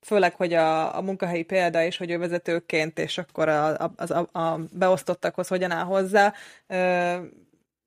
főleg, 0.00 0.34
hogy 0.34 0.52
a, 0.52 0.96
a 0.96 1.02
munkahelyi 1.02 1.42
példa 1.42 1.82
is, 1.82 1.96
hogy 1.96 2.10
ő 2.10 2.18
vezetőként, 2.18 2.98
és 2.98 3.18
akkor 3.18 3.48
a, 3.48 3.74
a, 3.78 3.92
a, 3.96 4.38
a 4.38 4.60
beosztottakhoz 4.72 5.48
hogyan 5.48 5.70
áll 5.70 5.84
hozzá, 5.84 6.34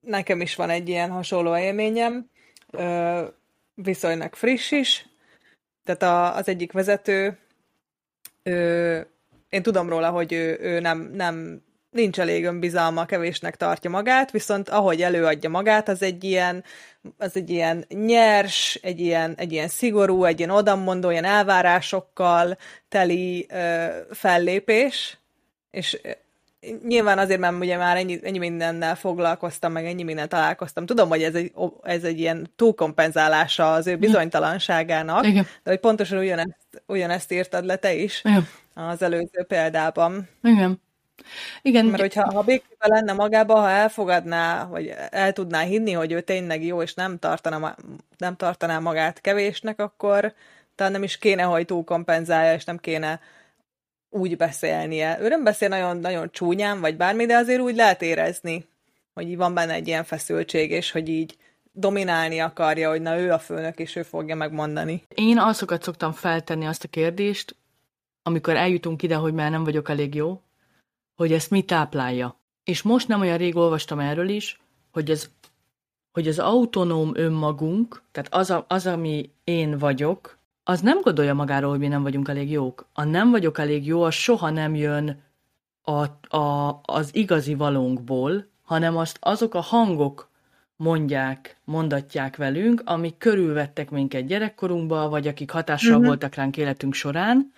nekem 0.01 0.41
is 0.41 0.55
van 0.55 0.69
egy 0.69 0.89
ilyen 0.89 1.09
hasonló 1.09 1.57
élményem, 1.57 2.29
ö, 2.71 3.21
viszonylag 3.73 4.35
friss 4.35 4.71
is, 4.71 5.05
tehát 5.83 6.01
a, 6.01 6.35
az 6.35 6.47
egyik 6.47 6.71
vezető, 6.71 7.37
ö, 8.43 8.99
én 9.49 9.61
tudom 9.61 9.89
róla, 9.89 10.09
hogy 10.09 10.33
ő, 10.33 10.57
ő 10.61 10.79
nem, 10.79 11.11
nem 11.13 11.63
nincs 11.89 12.19
elég 12.19 12.45
önbizalma, 12.45 13.05
kevésnek 13.05 13.55
tartja 13.55 13.89
magát, 13.89 14.31
viszont 14.31 14.69
ahogy 14.69 15.01
előadja 15.01 15.49
magát, 15.49 15.89
az 15.89 16.01
egy 16.01 16.23
ilyen, 16.23 16.63
az 17.17 17.35
egy 17.35 17.49
ilyen 17.49 17.85
nyers, 17.89 18.75
egy 18.75 18.99
ilyen, 18.99 19.33
egy 19.37 19.51
ilyen 19.51 19.67
szigorú, 19.67 20.23
egy 20.23 20.37
ilyen 20.39 20.51
odamondó, 20.51 21.09
ilyen 21.09 21.23
elvárásokkal 21.23 22.57
teli 22.89 23.47
ö, 23.49 23.87
fellépés, 24.11 25.17
és 25.71 26.01
nyilván 26.87 27.17
azért, 27.17 27.39
mert 27.39 27.59
ugye 27.59 27.77
már 27.77 27.97
ennyi, 27.97 28.19
ennyi 28.23 28.37
mindennel 28.37 28.95
foglalkoztam, 28.95 29.71
meg 29.71 29.85
ennyi 29.85 30.03
mindennel 30.03 30.27
találkoztam. 30.27 30.85
Tudom, 30.85 31.09
hogy 31.09 31.23
ez 31.23 31.35
egy, 31.35 31.51
ez 31.83 32.03
egy 32.03 32.19
ilyen 32.19 32.51
túlkompenzálása 32.55 33.73
az 33.73 33.87
ő 33.87 33.97
bizonytalanságának, 33.97 35.25
Igen. 35.25 35.47
de 35.63 35.69
hogy 35.69 35.79
pontosan 35.79 36.17
ugyanezt, 36.17 36.57
ugyanezt 36.85 37.31
írtad 37.31 37.65
le 37.65 37.75
te 37.75 37.93
is 37.93 38.21
Igen. 38.23 38.47
az 38.73 39.01
előző 39.01 39.43
példában. 39.47 40.27
Igen. 40.43 40.81
Igen. 41.61 41.85
Mert 41.85 42.01
hogyha 42.01 42.33
ha 42.33 42.41
békében 42.41 42.89
lenne 42.89 43.13
magába, 43.13 43.55
ha 43.55 43.69
elfogadná, 43.69 44.65
vagy 44.65 44.93
el 45.09 45.33
tudná 45.33 45.59
hinni, 45.59 45.91
hogy 45.91 46.11
ő 46.11 46.21
tényleg 46.21 46.65
jó, 46.65 46.81
és 46.81 46.93
nem 46.93 47.19
tartaná, 47.19 47.75
nem 48.17 48.35
tartaná 48.35 48.79
magát 48.79 49.21
kevésnek, 49.21 49.79
akkor 49.79 50.33
talán 50.75 50.91
nem 50.91 51.03
is 51.03 51.17
kéne, 51.17 51.43
hogy 51.43 51.65
túlkompenzálja, 51.65 52.53
és 52.53 52.63
nem 52.63 52.77
kéne 52.77 53.19
úgy 54.11 54.37
beszélnie. 54.37 55.17
Ő 55.21 55.27
nem 55.27 55.43
beszél 55.43 55.67
nagyon, 55.67 55.97
nagyon 55.97 56.31
csúnyán, 56.31 56.79
vagy 56.79 56.97
bármi, 56.97 57.25
de 57.25 57.35
azért 57.35 57.61
úgy 57.61 57.75
lehet 57.75 58.01
érezni, 58.01 58.67
hogy 59.13 59.37
van 59.37 59.53
benne 59.53 59.73
egy 59.73 59.87
ilyen 59.87 60.03
feszültség, 60.03 60.71
és 60.71 60.91
hogy 60.91 61.09
így 61.09 61.37
dominálni 61.71 62.39
akarja, 62.39 62.89
hogy 62.89 63.01
na 63.01 63.19
ő 63.19 63.31
a 63.31 63.39
főnök, 63.39 63.79
és 63.79 63.95
ő 63.95 64.03
fogja 64.03 64.35
megmondani. 64.35 65.03
Én 65.15 65.37
azokat 65.37 65.83
szoktam 65.83 66.11
feltenni 66.11 66.65
azt 66.65 66.83
a 66.83 66.87
kérdést, 66.87 67.55
amikor 68.23 68.55
eljutunk 68.55 69.03
ide, 69.03 69.15
hogy 69.15 69.33
már 69.33 69.51
nem 69.51 69.63
vagyok 69.63 69.89
elég 69.89 70.15
jó, 70.15 70.41
hogy 71.15 71.33
ezt 71.33 71.49
mi 71.49 71.61
táplálja. 71.61 72.39
És 72.63 72.81
most 72.81 73.07
nem 73.07 73.21
olyan 73.21 73.37
rég 73.37 73.55
olvastam 73.55 73.99
erről 73.99 74.29
is, 74.29 74.59
hogy 74.91 75.11
az, 75.11 75.29
hogy 76.11 76.27
az 76.27 76.39
autonóm 76.39 77.11
önmagunk, 77.13 78.03
tehát 78.11 78.33
az, 78.33 78.49
a, 78.49 78.65
az, 78.67 78.87
ami 78.87 79.29
én 79.43 79.77
vagyok, 79.77 80.37
az 80.71 80.81
nem 80.81 81.01
gondolja 81.01 81.33
magáról, 81.33 81.69
hogy 81.69 81.79
mi 81.79 81.87
nem 81.87 82.03
vagyunk 82.03 82.27
elég 82.27 82.51
jók. 82.51 82.87
A 82.93 83.03
nem 83.03 83.29
vagyok 83.31 83.57
elég 83.57 83.85
jó, 83.85 84.03
az 84.03 84.13
soha 84.13 84.49
nem 84.49 84.75
jön 84.75 85.23
a, 85.81 86.35
a, 86.37 86.79
az 86.83 87.15
igazi 87.15 87.53
valónkból, 87.53 88.47
hanem 88.63 88.97
azt 88.97 89.17
azok 89.19 89.53
a 89.53 89.61
hangok 89.61 90.29
mondják, 90.75 91.57
mondatják 91.63 92.35
velünk, 92.35 92.81
amik 92.85 93.17
körülvettek 93.17 93.89
minket 93.89 94.25
gyerekkorunkba, 94.25 95.09
vagy 95.09 95.27
akik 95.27 95.51
hatással 95.51 95.91
uh-huh. 95.91 96.05
voltak 96.05 96.35
ránk 96.35 96.57
életünk 96.57 96.93
során, 96.93 97.51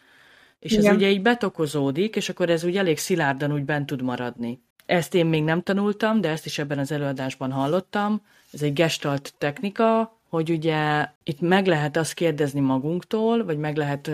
és 0.59 0.71
Igen. 0.71 0.85
ez 0.85 0.95
ugye 0.95 1.09
így 1.09 1.21
betokozódik, 1.21 2.15
és 2.15 2.29
akkor 2.29 2.49
ez 2.49 2.63
úgy 2.63 2.77
elég 2.77 2.97
szilárdan 2.97 3.53
úgy 3.53 3.65
bent 3.65 3.85
tud 3.85 4.01
maradni. 4.01 4.61
Ezt 4.85 5.13
én 5.13 5.25
még 5.25 5.43
nem 5.43 5.61
tanultam, 5.61 6.21
de 6.21 6.29
ezt 6.29 6.45
is 6.45 6.57
ebben 6.57 6.79
az 6.79 6.91
előadásban 6.91 7.51
hallottam. 7.51 8.21
Ez 8.51 8.61
egy 8.61 8.73
gestalt 8.73 9.33
technika, 9.37 10.17
hogy 10.33 10.49
ugye 10.49 11.07
itt 11.23 11.41
meg 11.41 11.67
lehet 11.67 11.97
azt 11.97 12.13
kérdezni 12.13 12.59
magunktól, 12.59 13.45
vagy 13.45 13.57
meg 13.57 13.77
lehet 13.77 14.11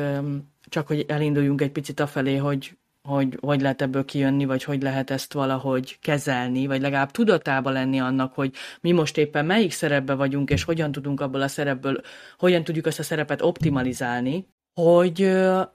csak, 0.69 0.87
hogy 0.87 1.05
elinduljunk 1.07 1.61
egy 1.61 1.71
picit 1.71 1.99
afelé, 1.99 2.35
hogy 2.35 2.77
hogy 3.01 3.37
hogy 3.41 3.61
lehet 3.61 3.81
ebből 3.81 4.05
kijönni, 4.05 4.45
vagy 4.45 4.63
hogy 4.63 4.81
lehet 4.81 5.09
ezt 5.09 5.33
valahogy 5.33 5.97
kezelni, 6.01 6.67
vagy 6.67 6.81
legalább 6.81 7.11
tudatában 7.11 7.73
lenni 7.73 7.99
annak, 7.99 8.33
hogy 8.33 8.53
mi 8.81 8.91
most 8.91 9.17
éppen 9.17 9.45
melyik 9.45 9.71
szerepben 9.71 10.17
vagyunk, 10.17 10.49
és 10.49 10.63
hogyan 10.63 10.91
tudunk 10.91 11.21
abból 11.21 11.41
a 11.41 11.47
szerepből, 11.47 12.01
hogyan 12.37 12.63
tudjuk 12.63 12.85
azt 12.85 12.99
a 12.99 13.03
szerepet 13.03 13.41
optimalizálni, 13.41 14.47
hogy 14.73 15.21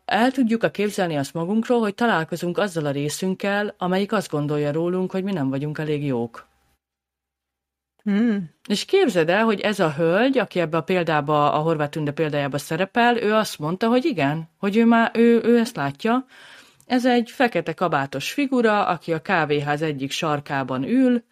el 0.05 0.31
tudjuk 0.33 0.63
a 0.63 0.71
képzelni 0.71 1.17
azt 1.17 1.35
magunkról, 1.35 1.81
hogy 1.81 1.95
találkozunk 1.95 2.59
azzal 2.59 2.87
a 2.87 2.91
részünkkel, 2.91 3.75
amelyik 3.79 4.13
azt 4.13 4.31
gondolja 4.31 4.73
rólunk, 4.73 5.11
hogy 5.11 5.25
mi 5.25 5.33
nem 5.33 5.49
vagyunk 5.49 5.79
elég 5.79 6.05
jók. 6.05 6.53
Hmm. 8.05 8.51
És 8.69 8.85
képzeld 8.85 9.29
el, 9.29 9.45
hogy 9.45 9.61
ez 9.61 9.81
a 9.81 9.93
hölgy, 9.93 10.39
aki 10.39 10.61
ebbe 10.61 10.77
a 10.77 10.83
példába, 10.83 11.53
a 11.53 11.59
horvát 11.59 11.91
tünde 11.91 12.13
példájába 12.13 12.59
szerepel, 12.59 13.17
ő 13.17 13.33
azt 13.33 13.59
mondta, 13.59 13.89
hogy 13.89 14.05
igen, 14.05 14.49
hogy 14.59 14.77
ő 14.77 14.85
már, 14.85 15.11
ő, 15.15 15.41
ő 15.43 15.59
ezt 15.59 15.77
látja, 15.77 16.27
ez 16.87 17.07
egy 17.07 17.31
fekete 17.31 17.73
kabátos 17.73 18.33
figura, 18.33 18.87
aki 18.87 19.13
a 19.13 19.23
kávéház 19.23 19.83
egyik 19.83 20.11
sarkában 20.11 20.83
ül, 20.83 21.25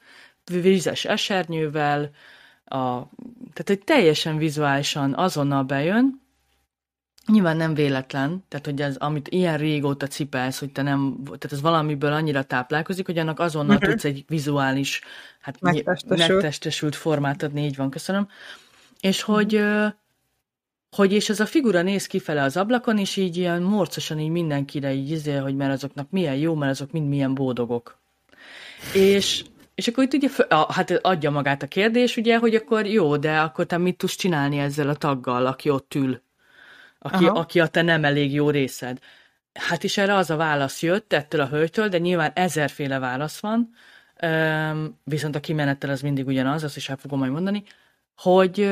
vízes 0.53 1.05
esernyővel, 1.05 2.11
a, 2.65 2.79
tehát 3.53 3.71
egy 3.71 3.83
teljesen 3.85 4.37
vizuálisan 4.37 5.15
azonnal 5.15 5.63
bejön, 5.63 6.21
Nyilván 7.27 7.57
nem 7.57 7.75
véletlen, 7.75 8.45
tehát 8.49 8.67
hogy 8.67 8.83
az, 8.83 8.97
amit 8.97 9.29
ilyen 9.29 9.59
régóta 9.59 10.07
cipelsz, 10.07 10.59
hogy 10.59 10.73
te 10.73 10.83
nem, 10.83 11.21
tehát 11.25 11.53
ez 11.53 11.61
valamiből 11.61 12.13
annyira 12.13 12.43
táplálkozik, 12.43 13.07
hogy 13.07 13.19
annak 13.19 13.41
azonnal 13.41 13.77
uh-huh. 13.77 13.91
tudsz 13.91 14.05
egy 14.05 14.25
vizuális, 14.29 15.01
hát 15.41 15.61
megtestesült. 15.61 16.29
megtestesült 16.31 16.95
formát 16.95 17.43
adni, 17.43 17.65
így 17.65 17.77
van, 17.77 17.91
köszönöm. 17.91 18.29
És 19.01 19.21
uh-huh. 19.21 19.37
hogy 19.37 19.65
hogy 20.97 21.13
és 21.13 21.29
ez 21.29 21.41
a 21.41 21.47
figura 21.47 21.83
néz 21.83 22.07
kifele 22.07 22.43
az 22.43 22.57
ablakon, 22.57 22.99
és 22.99 23.17
így 23.17 23.37
ilyen 23.37 23.63
morcosan 23.63 24.19
így 24.19 24.31
mindenkire 24.31 24.93
így 24.93 25.11
izé, 25.11 25.37
hogy 25.37 25.57
mert 25.57 25.73
azoknak 25.73 26.11
milyen 26.11 26.37
jó, 26.37 26.55
mert 26.55 26.73
azok 26.73 26.93
mind 26.93 27.09
milyen 27.09 27.35
boldogok. 27.35 27.99
És, 28.95 29.45
és 29.75 29.89
akkor 29.89 30.05
itt 30.05 30.15
ugye, 30.15 30.29
hát 30.69 30.91
adja 30.91 31.31
magát 31.31 31.63
a 31.63 31.67
kérdés, 31.67 32.17
ugye, 32.17 32.39
hogy 32.39 32.55
akkor 32.55 32.87
jó, 32.87 33.17
de 33.17 33.39
akkor 33.39 33.67
te 33.67 33.79
mit 33.79 33.97
tudsz 33.97 34.15
csinálni 34.15 34.59
ezzel 34.59 34.89
a 34.89 34.95
taggal, 34.95 35.47
aki 35.47 35.71
ott 35.71 35.95
ül, 35.95 36.23
aki, 37.03 37.27
aki 37.27 37.61
a 37.61 37.67
te 37.67 37.83
nem 37.83 38.05
elég 38.05 38.33
jó 38.33 38.51
részed. 38.51 38.99
Hát 39.53 39.83
is 39.83 39.97
erre 39.97 40.15
az 40.15 40.31
a 40.31 40.37
válasz 40.37 40.83
jött 40.83 41.13
ettől 41.13 41.41
a 41.41 41.49
hölgytől, 41.49 41.89
de 41.89 41.99
nyilván 41.99 42.31
ezerféle 42.35 42.99
válasz 42.99 43.41
van, 43.41 43.75
viszont 45.05 45.35
a 45.37 45.41
kimenettel 45.41 45.91
az 45.91 46.01
mindig 46.01 46.27
ugyanaz, 46.27 46.65
azt 46.65 46.77
is 46.77 46.89
el 46.89 46.97
fogom 46.97 47.19
majd 47.19 47.33
mondani, 47.33 47.63
hogy 48.17 48.71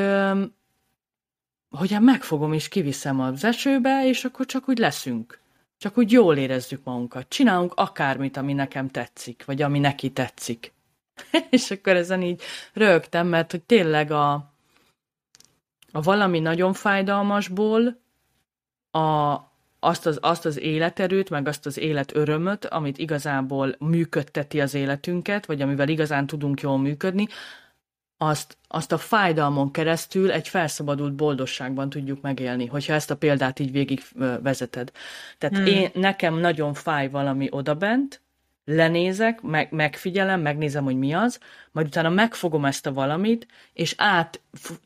hogy 1.69 1.91
hát 1.91 2.01
megfogom 2.01 2.53
és 2.53 2.67
kiviszem 2.67 3.19
az 3.19 3.43
esőbe, 3.43 4.07
és 4.07 4.25
akkor 4.25 4.45
csak 4.45 4.69
úgy 4.69 4.77
leszünk. 4.77 5.39
Csak 5.77 5.97
úgy 5.97 6.11
jól 6.11 6.37
érezzük 6.37 6.83
magunkat. 6.83 7.29
Csinálunk 7.29 7.73
akármit, 7.75 8.37
ami 8.37 8.53
nekem 8.53 8.87
tetszik, 8.89 9.45
vagy 9.45 9.61
ami 9.61 9.79
neki 9.79 10.09
tetszik. 10.09 10.73
és 11.49 11.71
akkor 11.71 11.95
ezen 11.95 12.21
így 12.21 12.41
rögtem, 12.73 13.27
mert 13.27 13.51
hogy 13.51 13.61
tényleg 13.61 14.11
a, 14.11 14.33
a 15.91 16.01
valami 16.01 16.39
nagyon 16.39 16.73
fájdalmasból 16.73 18.00
a, 18.91 19.37
azt, 19.79 20.05
az, 20.05 20.17
azt 20.21 20.45
az 20.45 20.59
életerőt, 20.59 21.29
meg 21.29 21.47
azt 21.47 21.65
az 21.65 21.77
életörömöt, 21.77 22.65
amit 22.65 22.97
igazából 22.97 23.75
működteti 23.79 24.61
az 24.61 24.73
életünket, 24.73 25.45
vagy 25.45 25.61
amivel 25.61 25.89
igazán 25.89 26.27
tudunk 26.27 26.61
jól 26.61 26.77
működni, 26.77 27.27
azt, 28.17 28.57
azt 28.67 28.91
a 28.91 28.97
fájdalmon 28.97 29.71
keresztül 29.71 30.31
egy 30.31 30.47
felszabadult 30.47 31.13
boldogságban 31.13 31.89
tudjuk 31.89 32.21
megélni, 32.21 32.65
hogyha 32.65 32.93
ezt 32.93 33.11
a 33.11 33.17
példát 33.17 33.59
így 33.59 33.71
végig 33.71 34.03
vezeted. 34.41 34.91
Tehát 35.37 35.57
hmm. 35.57 35.65
én, 35.65 35.89
nekem 35.93 36.39
nagyon 36.39 36.73
fáj 36.73 37.09
valami 37.09 37.47
odabent, 37.51 38.21
lenézek, 38.65 39.41
meg, 39.41 39.67
megfigyelem, 39.71 40.41
megnézem, 40.41 40.83
hogy 40.83 40.97
mi 40.97 41.13
az, 41.13 41.39
majd 41.71 41.87
utána 41.87 42.09
megfogom 42.09 42.65
ezt 42.65 42.85
a 42.85 42.93
valamit, 42.93 43.47
és 43.73 43.93
át 43.97 44.41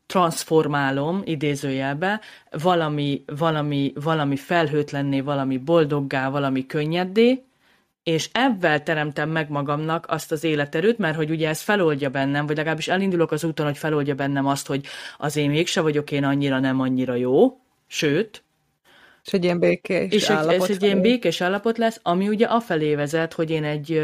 transformálom 0.05 1.21
idézőjelbe 1.25 2.21
valami, 2.51 3.23
valami, 3.25 3.93
valami 3.95 4.35
felhőtlenné, 4.35 5.19
valami 5.19 5.57
boldoggá, 5.57 6.29
valami 6.29 6.65
könnyeddé, 6.65 7.43
és 8.03 8.29
ebben 8.31 8.83
teremtem 8.83 9.29
meg 9.29 9.49
magamnak 9.49 10.05
azt 10.07 10.31
az 10.31 10.43
életerőt, 10.43 10.97
mert 10.97 11.15
hogy 11.15 11.29
ugye 11.29 11.49
ez 11.49 11.61
feloldja 11.61 12.09
bennem, 12.09 12.45
vagy 12.45 12.57
legalábbis 12.57 12.87
elindulok 12.87 13.31
az 13.31 13.43
úton, 13.43 13.65
hogy 13.65 13.77
feloldja 13.77 14.15
bennem 14.15 14.45
azt, 14.45 14.67
hogy 14.67 14.85
az 15.17 15.35
én 15.35 15.49
mégse 15.49 15.81
vagyok 15.81 16.11
én 16.11 16.23
annyira 16.23 16.59
nem 16.59 16.79
annyira 16.79 17.15
jó, 17.15 17.59
sőt, 17.87 18.44
és 19.25 19.33
egy 19.33 19.43
ilyen 19.43 19.59
békés 19.59 20.11
és 20.11 20.29
állapot. 20.29 20.69
És 20.69 20.75
egy 20.75 20.83
ilyen 20.83 21.01
békés 21.01 21.41
állapot 21.41 21.77
lesz, 21.77 21.99
ami 22.03 22.27
ugye 22.27 22.45
afelé 22.45 22.95
vezet, 22.95 23.33
hogy 23.33 23.49
én 23.49 23.63
egy, 23.63 24.01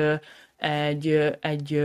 egy, 0.58 1.08
egy, 1.40 1.84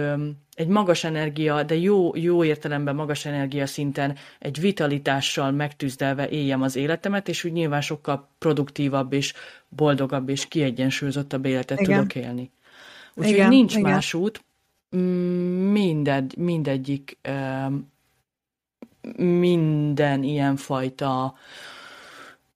egy 0.55 0.67
magas 0.67 1.05
energia, 1.05 1.63
de 1.63 1.75
jó, 1.75 2.17
jó 2.17 2.45
értelemben 2.45 2.95
magas 2.95 3.25
energia 3.25 3.67
szinten 3.67 4.17
egy 4.39 4.61
vitalitással 4.61 5.51
megtűzdelve 5.51 6.29
éljem 6.29 6.63
az 6.63 6.77
életemet, 6.77 7.29
és 7.29 7.45
úgy 7.45 7.53
nyilván 7.53 7.81
sokkal 7.81 8.29
produktívabb 8.39 9.13
és 9.13 9.35
boldogabb 9.69 10.29
és 10.29 10.49
kiegyensúlyozottabb 10.49 11.45
életet 11.45 11.81
igen. 11.81 11.95
tudok 11.97 12.15
élni. 12.15 12.51
Úgyhogy 13.15 13.49
nincs 13.49 13.75
igen. 13.75 13.91
más 13.91 14.15
út, 14.15 14.45
mindegy, 15.71 16.37
mindegyik 16.37 17.19
minden 19.17 20.23
ilyenfajta 20.23 21.35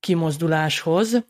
kimozduláshoz 0.00 1.24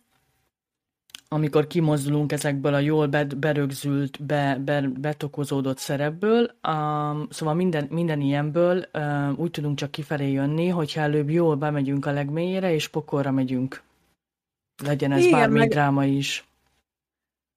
amikor 1.32 1.66
kimozdulunk 1.66 2.32
ezekből 2.32 2.74
a 2.74 2.78
jól 2.78 3.06
berögzült, 3.36 4.22
be, 4.22 4.60
be, 4.64 4.80
betokozódott 4.80 5.78
szerepből. 5.78 6.50
Um, 6.68 7.26
szóval 7.30 7.54
minden, 7.54 7.86
minden 7.90 8.20
ilyenből 8.20 8.88
um, 8.92 9.34
úgy 9.36 9.50
tudunk 9.50 9.76
csak 9.76 9.90
kifelé 9.90 10.30
jönni, 10.32 10.68
hogyha 10.68 11.00
előbb 11.00 11.30
jól 11.30 11.56
bemegyünk 11.56 12.06
a 12.06 12.12
legmélyére, 12.12 12.72
és 12.74 12.88
pokolra 12.88 13.30
megyünk. 13.30 13.82
Legyen 14.84 15.12
ez 15.12 15.24
Igen, 15.24 15.38
bármi 15.38 15.58
meg... 15.58 15.68
dráma 15.68 16.04
is. 16.04 16.44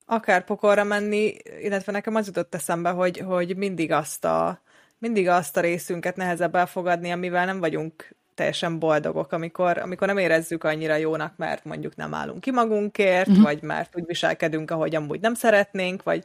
Akár 0.05 0.45
pokolra 0.45 0.83
menni, 0.83 1.33
illetve 1.61 1.91
nekem 1.91 2.15
az 2.15 2.27
jutott 2.27 2.55
eszembe, 2.55 2.89
hogy, 2.89 3.17
hogy 3.17 3.55
mindig 3.55 3.91
azt 3.91 4.25
a 4.25 4.61
mindig 4.97 5.27
azt 5.27 5.57
a 5.57 5.61
részünket 5.61 6.15
nehezebb 6.15 6.55
elfogadni, 6.55 7.11
amivel 7.11 7.45
nem 7.45 7.59
vagyunk 7.59 8.15
teljesen 8.35 8.79
boldogok, 8.79 9.31
amikor, 9.31 9.77
amikor 9.77 10.07
nem 10.07 10.17
érezzük 10.17 10.63
annyira 10.63 10.95
jónak, 10.95 11.33
mert 11.37 11.65
mondjuk 11.65 11.95
nem 11.95 12.13
állunk 12.13 12.41
ki 12.41 12.51
magunkért, 12.51 13.27
uh-huh. 13.27 13.43
vagy 13.43 13.61
mert 13.61 13.95
úgy 13.95 14.05
viselkedünk, 14.05 14.71
ahogy 14.71 14.95
amúgy 14.95 15.19
nem 15.19 15.33
szeretnénk, 15.33 16.03
vagy 16.03 16.23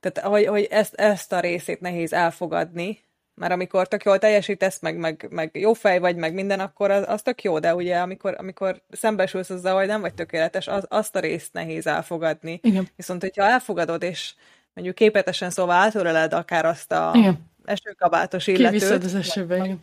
tehát 0.00 0.28
hogy, 0.28 0.46
hogy 0.46 0.66
ezt, 0.70 0.94
ezt 0.94 1.32
a 1.32 1.40
részét 1.40 1.80
nehéz 1.80 2.12
elfogadni, 2.12 2.98
mert 3.34 3.52
amikor 3.52 3.88
tök 3.88 4.04
jól 4.04 4.18
teljesítesz, 4.18 4.80
meg, 4.80 4.96
meg, 4.96 5.26
meg 5.30 5.50
jó 5.52 5.72
fej 5.72 5.98
vagy, 5.98 6.16
meg 6.16 6.34
minden, 6.34 6.60
akkor 6.60 6.90
az, 6.90 7.04
az 7.06 7.22
tök 7.22 7.42
jó, 7.42 7.58
de 7.58 7.74
ugye 7.74 7.96
amikor, 7.96 8.34
amikor 8.38 8.82
szembesülsz 8.90 9.50
azzal, 9.50 9.76
hogy 9.76 9.86
nem 9.86 10.00
vagy 10.00 10.14
tökéletes, 10.14 10.66
az, 10.66 10.84
azt 10.88 11.16
a 11.16 11.20
részt 11.20 11.52
nehéz 11.52 11.86
elfogadni. 11.86 12.60
Igen. 12.62 12.88
Viszont, 12.96 13.22
hogyha 13.22 13.44
elfogadod, 13.44 14.02
és 14.02 14.34
mondjuk 14.74 14.96
képetesen 14.96 15.50
szóval 15.50 15.76
átöleled 15.76 16.32
akár 16.32 16.64
azt 16.64 16.92
a 16.92 17.12
Igen. 17.14 17.50
esőkabátos 17.64 18.46
illetőt. 18.46 18.66
Kiviszed 18.68 19.04
az 19.04 19.14
esőbe, 19.14 19.58
vagy, 19.58 19.76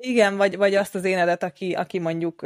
igen, 0.00 0.36
vagy, 0.36 0.56
vagy 0.56 0.74
azt 0.74 0.94
az 0.94 1.04
énedet, 1.04 1.42
aki, 1.42 1.72
aki 1.72 1.98
mondjuk 1.98 2.42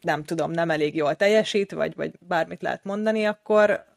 nem 0.00 0.24
tudom, 0.24 0.50
nem 0.50 0.70
elég 0.70 0.94
jól 0.94 1.14
teljesít, 1.14 1.72
vagy, 1.72 1.94
vagy 1.94 2.12
bármit 2.20 2.62
lehet 2.62 2.84
mondani, 2.84 3.24
akkor 3.24 3.88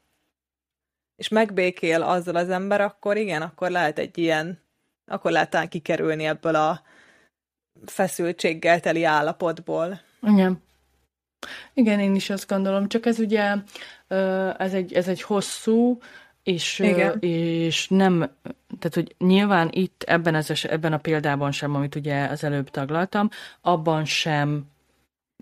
és 1.15 1.27
megbékél 1.27 2.01
azzal 2.01 2.35
az 2.35 2.49
ember, 2.49 2.81
akkor 2.81 3.17
igen, 3.17 3.41
akkor 3.41 3.69
lehet 3.69 3.99
egy 3.99 4.17
ilyen, 4.17 4.59
akkor 5.05 5.31
lehet 5.31 5.49
talán 5.49 5.69
kikerülni 5.69 6.25
ebből 6.25 6.55
a 6.55 6.81
feszültséggel 7.85 8.79
teli 8.79 9.03
állapotból. 9.03 9.99
Igen. 10.21 10.63
Igen, 11.73 11.99
én 11.99 12.15
is 12.15 12.29
azt 12.29 12.47
gondolom, 12.47 12.87
csak 12.87 13.05
ez 13.05 13.19
ugye, 13.19 13.55
ez 14.57 14.73
egy, 14.73 14.93
ez 14.93 15.07
egy 15.07 15.21
hosszú, 15.21 15.99
és, 16.43 16.79
Igen. 16.79 17.17
és 17.19 17.87
nem, 17.87 18.19
tehát 18.79 18.93
hogy 18.93 19.15
nyilván 19.17 19.69
itt 19.71 20.03
ebben, 20.03 20.35
az, 20.35 20.65
ebben 20.69 20.93
a 20.93 20.97
példában 20.97 21.51
sem, 21.51 21.75
amit 21.75 21.95
ugye 21.95 22.25
az 22.25 22.43
előbb 22.43 22.69
taglaltam, 22.69 23.29
abban 23.61 24.05
sem 24.05 24.71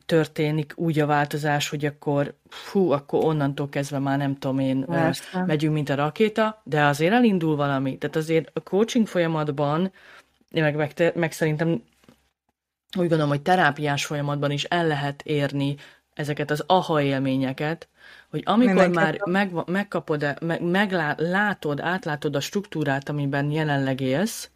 történik 0.05 0.73
úgy 0.75 0.99
a 0.99 1.05
változás, 1.05 1.69
hogy 1.69 1.85
akkor 1.85 2.33
fú, 2.49 2.91
akkor 2.91 3.23
onnantól 3.23 3.69
kezdve 3.69 3.99
már 3.99 4.17
nem 4.17 4.37
tudom 4.37 4.59
én, 4.59 4.85
Persze. 4.85 5.43
megyünk, 5.45 5.73
mint 5.73 5.89
a 5.89 5.95
rakéta, 5.95 6.61
de 6.63 6.83
azért 6.83 7.13
elindul 7.13 7.55
valami. 7.55 7.97
Tehát 7.97 8.15
azért 8.15 8.49
a 8.53 8.59
coaching 8.59 9.07
folyamatban, 9.07 9.91
meg, 10.51 10.75
meg, 10.75 11.11
meg 11.15 11.31
szerintem 11.31 11.69
úgy 12.97 13.07
gondolom, 13.07 13.29
hogy 13.29 13.41
terápiás 13.41 14.05
folyamatban 14.05 14.51
is 14.51 14.63
el 14.63 14.87
lehet 14.87 15.21
érni 15.21 15.75
ezeket 16.13 16.51
az 16.51 16.63
aha 16.67 17.01
élményeket, 17.01 17.87
hogy 18.31 18.41
amikor 18.45 18.87
már 18.87 19.21
meg, 19.25 19.51
megkapod, 19.65 20.35
meg, 20.41 20.61
meglátod, 20.61 21.79
átlátod 21.79 22.35
a 22.35 22.39
struktúrát, 22.39 23.09
amiben 23.09 23.51
jelenleg 23.51 24.01
élsz, 24.01 24.49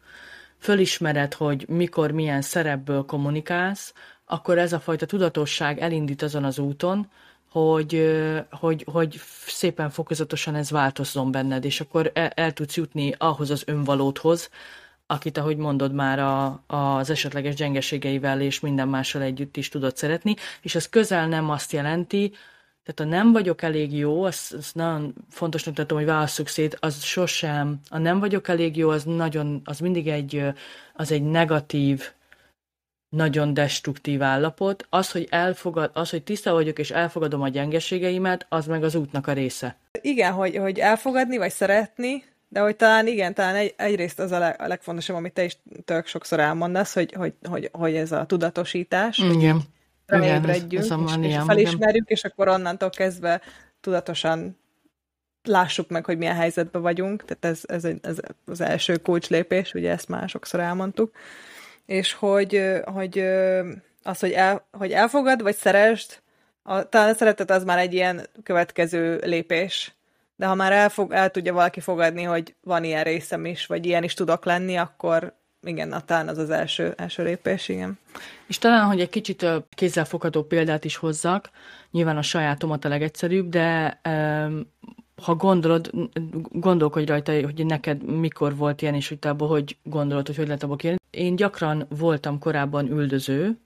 fölismered, 0.57 1.33
hogy 1.33 1.65
mikor 1.67 2.11
milyen 2.11 2.41
szerepből 2.41 3.05
kommunikálsz, 3.05 3.93
akkor 4.25 4.57
ez 4.57 4.73
a 4.73 4.79
fajta 4.79 5.05
tudatosság 5.05 5.79
elindít 5.79 6.21
azon 6.21 6.43
az 6.43 6.59
úton, 6.59 7.09
hogy, 7.51 8.15
hogy, 8.51 8.85
hogy 8.91 9.19
szépen 9.45 9.89
fokozatosan 9.89 10.55
ez 10.55 10.71
változzon 10.71 11.31
benned, 11.31 11.65
és 11.65 11.81
akkor 11.81 12.11
el, 12.13 12.27
el 12.27 12.53
tudsz 12.53 12.75
jutni 12.75 13.13
ahhoz 13.17 13.49
az 13.49 13.63
önvalódhoz, 13.65 14.49
akit, 15.07 15.37
ahogy 15.37 15.57
mondod, 15.57 15.93
már 15.93 16.19
a, 16.19 16.63
az 16.67 17.09
esetleges 17.09 17.55
gyengeségeivel 17.55 18.41
és 18.41 18.59
minden 18.59 18.87
mással 18.87 19.21
együtt 19.21 19.57
is 19.57 19.69
tudod 19.69 19.97
szeretni, 19.97 20.35
és 20.61 20.75
ez 20.75 20.89
közel 20.89 21.27
nem 21.27 21.49
azt 21.49 21.71
jelenti, 21.71 22.33
tehát 22.85 23.11
a 23.11 23.15
nem 23.15 23.31
vagyok 23.31 23.61
elég 23.61 23.97
jó, 23.97 24.23
azt, 24.23 24.53
azt 24.53 24.75
nagyon 24.75 25.13
fontosnak 25.29 25.75
tartom, 25.75 25.97
hogy 25.97 26.07
válasszuk 26.07 26.47
szét, 26.47 26.77
az 26.79 27.03
sosem, 27.03 27.79
a 27.89 27.97
nem 27.97 28.19
vagyok 28.19 28.47
elég 28.47 28.77
jó, 28.77 28.89
az 28.89 29.03
nagyon, 29.03 29.61
az 29.63 29.79
mindig 29.79 30.07
egy, 30.07 30.43
az 30.93 31.11
egy 31.11 31.23
negatív, 31.23 32.03
nagyon 33.09 33.53
destruktív 33.53 34.21
állapot. 34.21 34.87
Az, 34.89 35.11
hogy 35.11 35.27
elfogad, 35.29 35.91
az, 35.93 36.09
hogy 36.09 36.23
tiszta 36.23 36.53
vagyok 36.53 36.79
és 36.79 36.91
elfogadom 36.91 37.41
a 37.41 37.49
gyengeségeimet, 37.49 38.45
az 38.49 38.65
meg 38.65 38.83
az 38.83 38.95
útnak 38.95 39.27
a 39.27 39.33
része. 39.33 39.77
Igen, 40.01 40.33
hogy, 40.33 40.55
hogy 40.55 40.79
elfogadni 40.79 41.37
vagy 41.37 41.51
szeretni, 41.51 42.23
de 42.47 42.59
hogy 42.59 42.75
talán 42.75 43.07
igen, 43.07 43.33
talán 43.33 43.55
egy, 43.55 43.73
egyrészt 43.77 44.19
az 44.19 44.31
a, 44.31 44.39
leg, 44.39 44.61
a 44.61 44.67
legfontosabb, 44.67 45.15
amit 45.15 45.33
te 45.33 45.43
is 45.43 45.57
tök 45.85 46.07
sokszor 46.07 46.39
elmondasz, 46.39 46.93
hogy, 46.93 47.13
hogy, 47.13 47.33
hogy, 47.49 47.69
hogy 47.71 47.95
ez 47.95 48.11
a 48.11 48.25
tudatosítás, 48.25 49.17
igen. 49.17 49.61
Ráébredjünk, 50.05 50.85
és, 50.85 51.29
és 51.29 51.37
felismerjük, 51.45 52.09
és 52.09 52.23
akkor 52.23 52.47
onnantól 52.47 52.89
kezdve 52.89 53.41
tudatosan 53.81 54.57
lássuk 55.43 55.89
meg, 55.89 56.05
hogy 56.05 56.17
milyen 56.17 56.35
helyzetben 56.35 56.81
vagyunk, 56.81 57.25
tehát 57.25 57.45
ez, 57.45 57.61
ez, 57.65 57.97
ez 58.01 58.17
az 58.45 58.61
első 58.61 58.97
kulcs 58.97 59.29
lépés, 59.29 59.73
ugye 59.73 59.91
ezt 59.91 60.07
már 60.07 60.29
sokszor 60.29 60.59
elmondtuk, 60.59 61.15
és 61.85 62.13
hogy, 62.13 62.61
hogy 62.83 63.19
az, 64.03 64.19
hogy, 64.19 64.31
el, 64.31 64.67
hogy 64.71 64.91
elfogad, 64.91 65.41
vagy 65.41 65.55
szeresd, 65.55 66.23
a, 66.63 66.89
talán 66.89 67.09
a 67.09 67.13
szeretet 67.13 67.51
az 67.51 67.63
már 67.63 67.77
egy 67.77 67.93
ilyen 67.93 68.27
következő 68.43 69.19
lépés, 69.23 69.95
de 70.35 70.45
ha 70.45 70.55
már 70.55 70.71
elfog, 70.71 71.11
el 71.11 71.29
tudja 71.31 71.53
valaki 71.53 71.79
fogadni, 71.79 72.23
hogy 72.23 72.55
van 72.61 72.83
ilyen 72.83 73.03
részem 73.03 73.45
is, 73.45 73.65
vagy 73.65 73.85
ilyen 73.85 74.03
is 74.03 74.13
tudok 74.13 74.45
lenni, 74.45 74.77
akkor 74.77 75.33
igen, 75.65 76.03
talán 76.05 76.27
az 76.27 76.37
az 76.37 76.49
első, 76.49 76.93
első 76.97 77.23
lépés, 77.23 77.69
igen. 77.69 77.97
És 78.47 78.57
talán, 78.57 78.85
hogy 78.85 78.99
egy 78.99 79.09
kicsit 79.09 79.45
kézzelfogható 79.69 80.43
példát 80.43 80.85
is 80.85 80.95
hozzak, 80.95 81.49
nyilván 81.91 82.17
a 82.17 82.21
sajátomat 82.21 82.85
a 82.85 82.89
legegyszerűbb, 82.89 83.49
de 83.49 83.99
ha 85.21 85.35
gondolod, 85.35 85.91
gondolkodj 86.51 87.05
rajta, 87.05 87.31
hogy 87.43 87.65
neked 87.65 88.03
mikor 88.03 88.55
volt 88.55 88.81
ilyen, 88.81 88.93
és 88.93 89.15
abból 89.21 89.47
hogy 89.47 89.77
gondolod, 89.83 90.27
hogy 90.27 90.35
hogy 90.35 90.47
lehet 90.47 90.63
abból 90.63 90.75
kérni. 90.75 90.97
Én 91.09 91.35
gyakran 91.35 91.85
voltam 91.89 92.39
korábban 92.39 92.91
üldöző, 92.91 93.57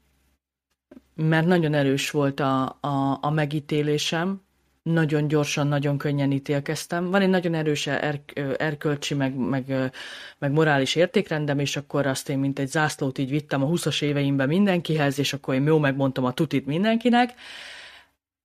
mert 1.16 1.48
nagyon 1.48 1.74
erős 1.74 2.12
volt 2.12 2.40
a, 2.40 2.78
a, 2.80 3.18
a 3.22 3.30
megítélésem, 3.30 4.42
nagyon 4.82 5.28
gyorsan, 5.28 5.68
nagyon 5.68 5.98
könnyen 5.98 6.32
ítélkeztem. 6.32 7.10
Van 7.10 7.22
egy 7.22 7.30
nagyon 7.30 7.54
erős 7.54 7.88
er- 7.88 8.40
erkölcsi, 8.58 9.14
meg, 9.14 9.36
meg, 9.36 9.92
meg 10.38 10.52
morális 10.52 10.96
értékrendem, 10.96 11.60
és 11.60 11.78
akkor 11.78 12.06
azt 12.06 12.30
én 12.30 12.40
mint 12.40 12.60
egy 12.60 12.68
zászlót 12.68 13.18
így 13.18 13.30
vittem 13.30 13.64
a 13.64 13.68
20-as 13.68 14.02
éveimben 14.02 14.48
mindenkihez, 14.48 15.20
és 15.20 15.34
akkor 15.34 15.54
én 15.54 15.66
jó 15.66 15.80
megmondtam 15.80 16.26
a 16.26 16.34
tutit 16.34 16.66
mindenkinek, 16.66 17.34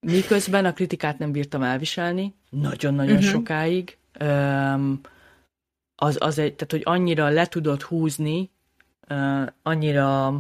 miközben 0.01 0.65
a 0.65 0.73
kritikát 0.73 1.19
nem 1.19 1.33
bírtam 1.33 1.63
elviselni, 1.63 2.35
nagyon-nagyon 2.51 3.17
uh-huh. 3.17 3.31
sokáig. 3.31 3.97
Um, 4.21 5.01
az, 5.97 6.17
az 6.21 6.39
egy, 6.39 6.55
tehát, 6.55 6.71
hogy 6.71 6.83
annyira 6.85 7.29
le 7.29 7.47
tudott 7.47 7.83
húzni, 7.83 8.51
uh, 9.09 9.47
annyira 9.63 10.39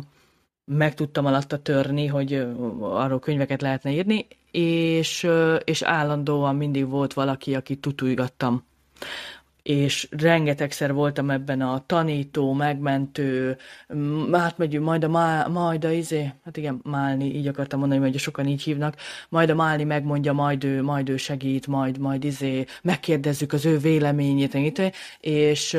meg 0.64 0.94
tudtam 0.94 1.26
alatta 1.26 1.62
törni, 1.62 2.06
hogy 2.06 2.46
arról 2.80 3.18
könyveket 3.18 3.62
lehetne 3.62 3.90
írni, 3.90 4.26
és, 4.54 5.28
és 5.64 5.82
állandóan 5.82 6.56
mindig 6.56 6.88
volt 6.88 7.12
valaki, 7.12 7.54
akit 7.54 7.80
tutújgattam. 7.80 8.64
És 9.62 10.08
rengetegszer 10.10 10.92
voltam 10.92 11.30
ebben 11.30 11.60
a 11.60 11.82
tanító, 11.86 12.52
megmentő, 12.52 13.56
átmegyünk, 14.32 14.84
majd 14.84 15.04
a, 15.04 15.08
má, 15.08 15.46
majd 15.46 15.84
a 15.84 15.90
izé, 15.90 16.32
hát 16.44 16.56
igen, 16.56 16.80
Málni, 16.82 17.34
így 17.34 17.46
akartam 17.46 17.78
mondani, 17.78 18.00
hogy 18.00 18.18
sokan 18.18 18.46
így 18.46 18.62
hívnak, 18.62 18.96
majd 19.28 19.50
a 19.50 19.54
Málni 19.54 19.84
megmondja, 19.84 20.32
majd 20.32 20.64
ő, 20.64 20.82
majd 20.82 21.08
ő 21.08 21.16
segít, 21.16 21.66
majd, 21.66 21.98
majd 21.98 22.24
izé, 22.24 22.64
megkérdezzük 22.82 23.52
az 23.52 23.66
ő 23.66 23.78
véleményét, 23.78 24.92
és, 25.20 25.78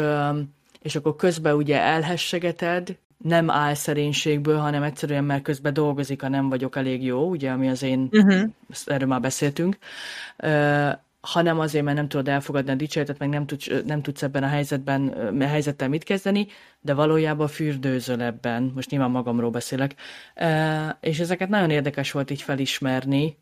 és 0.81 0.95
akkor 0.95 1.15
közben 1.15 1.55
ugye 1.55 1.79
elhessegeted, 1.79 2.97
nem 3.17 3.49
álszerénységből, 3.49 4.57
hanem 4.57 4.83
egyszerűen 4.83 5.23
mert 5.23 5.43
közben 5.43 5.73
dolgozik, 5.73 6.23
a 6.23 6.29
nem 6.29 6.49
vagyok 6.49 6.75
elég 6.75 7.03
jó, 7.03 7.29
ugye, 7.29 7.51
ami 7.51 7.69
az 7.69 7.83
én, 7.83 8.09
uh-huh. 8.11 8.49
erről 8.85 9.07
már 9.07 9.21
beszéltünk, 9.21 9.77
uh, 10.37 10.91
hanem 11.19 11.59
azért, 11.59 11.83
mert 11.83 11.97
nem 11.97 12.07
tudod 12.07 12.27
elfogadni 12.27 12.71
a 12.71 12.75
dicséretet, 12.75 13.19
meg 13.19 13.29
nem 13.29 13.45
tudsz, 13.45 13.69
nem 13.85 14.01
tudsz 14.01 14.23
ebben 14.23 14.43
a 14.43 14.47
helyzetben, 14.47 15.07
a 15.41 15.45
helyzettel 15.45 15.89
mit 15.89 16.03
kezdeni, 16.03 16.47
de 16.79 16.93
valójában 16.93 17.47
fürdőzöl 17.47 18.21
ebben, 18.21 18.71
most 18.75 18.89
nyilván 18.89 19.11
magamról 19.11 19.49
beszélek, 19.49 19.95
uh, 20.35 20.89
és 20.99 21.19
ezeket 21.19 21.49
nagyon 21.49 21.69
érdekes 21.69 22.11
volt 22.11 22.31
így 22.31 22.41
felismerni, 22.41 23.37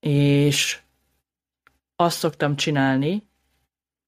és 0.00 0.80
azt 1.96 2.18
szoktam 2.18 2.56
csinálni, 2.56 3.28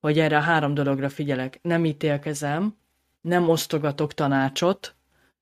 hogy 0.00 0.18
erre 0.18 0.36
a 0.36 0.40
három 0.40 0.74
dologra 0.74 1.08
figyelek. 1.08 1.58
Nem 1.62 1.84
ítélkezem, 1.84 2.76
nem 3.22 3.48
osztogatok 3.48 4.14
tanácsot, 4.14 4.94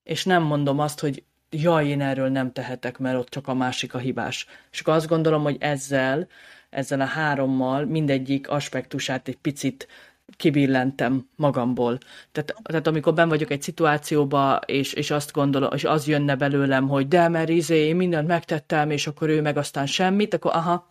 és 0.02 0.24
nem 0.24 0.42
mondom 0.42 0.78
azt, 0.78 1.00
hogy 1.00 1.22
jaj, 1.50 1.88
én 1.88 2.00
erről 2.00 2.28
nem 2.28 2.52
tehetek, 2.52 2.98
mert 2.98 3.18
ott 3.18 3.28
csak 3.28 3.48
a 3.48 3.54
másik 3.54 3.94
a 3.94 3.98
hibás. 3.98 4.46
És 4.70 4.80
akkor 4.80 4.94
azt 4.94 5.08
gondolom, 5.08 5.42
hogy 5.42 5.56
ezzel, 5.60 6.28
ezzel 6.70 7.00
a 7.00 7.04
hárommal 7.04 7.84
mindegyik 7.84 8.48
aspektusát 8.48 9.28
egy 9.28 9.36
picit 9.36 9.88
kibillentem 10.36 11.28
magamból. 11.36 11.98
Tehát, 12.32 12.54
tehát 12.62 12.86
amikor 12.86 13.14
ben 13.14 13.28
vagyok 13.28 13.50
egy 13.50 13.62
szituációba, 13.62 14.60
és, 14.66 14.92
és 14.92 15.10
azt 15.10 15.32
gondolom, 15.32 15.70
és 15.74 15.84
az 15.84 16.06
jönne 16.06 16.36
belőlem, 16.36 16.88
hogy 16.88 17.08
de, 17.08 17.28
mert 17.28 17.48
izé, 17.48 17.86
én 17.86 17.96
mindent 17.96 18.26
megtettem, 18.26 18.90
és 18.90 19.06
akkor 19.06 19.28
ő 19.28 19.40
meg 19.40 19.56
aztán 19.56 19.86
semmit, 19.86 20.34
akkor 20.34 20.54
aha, 20.54 20.86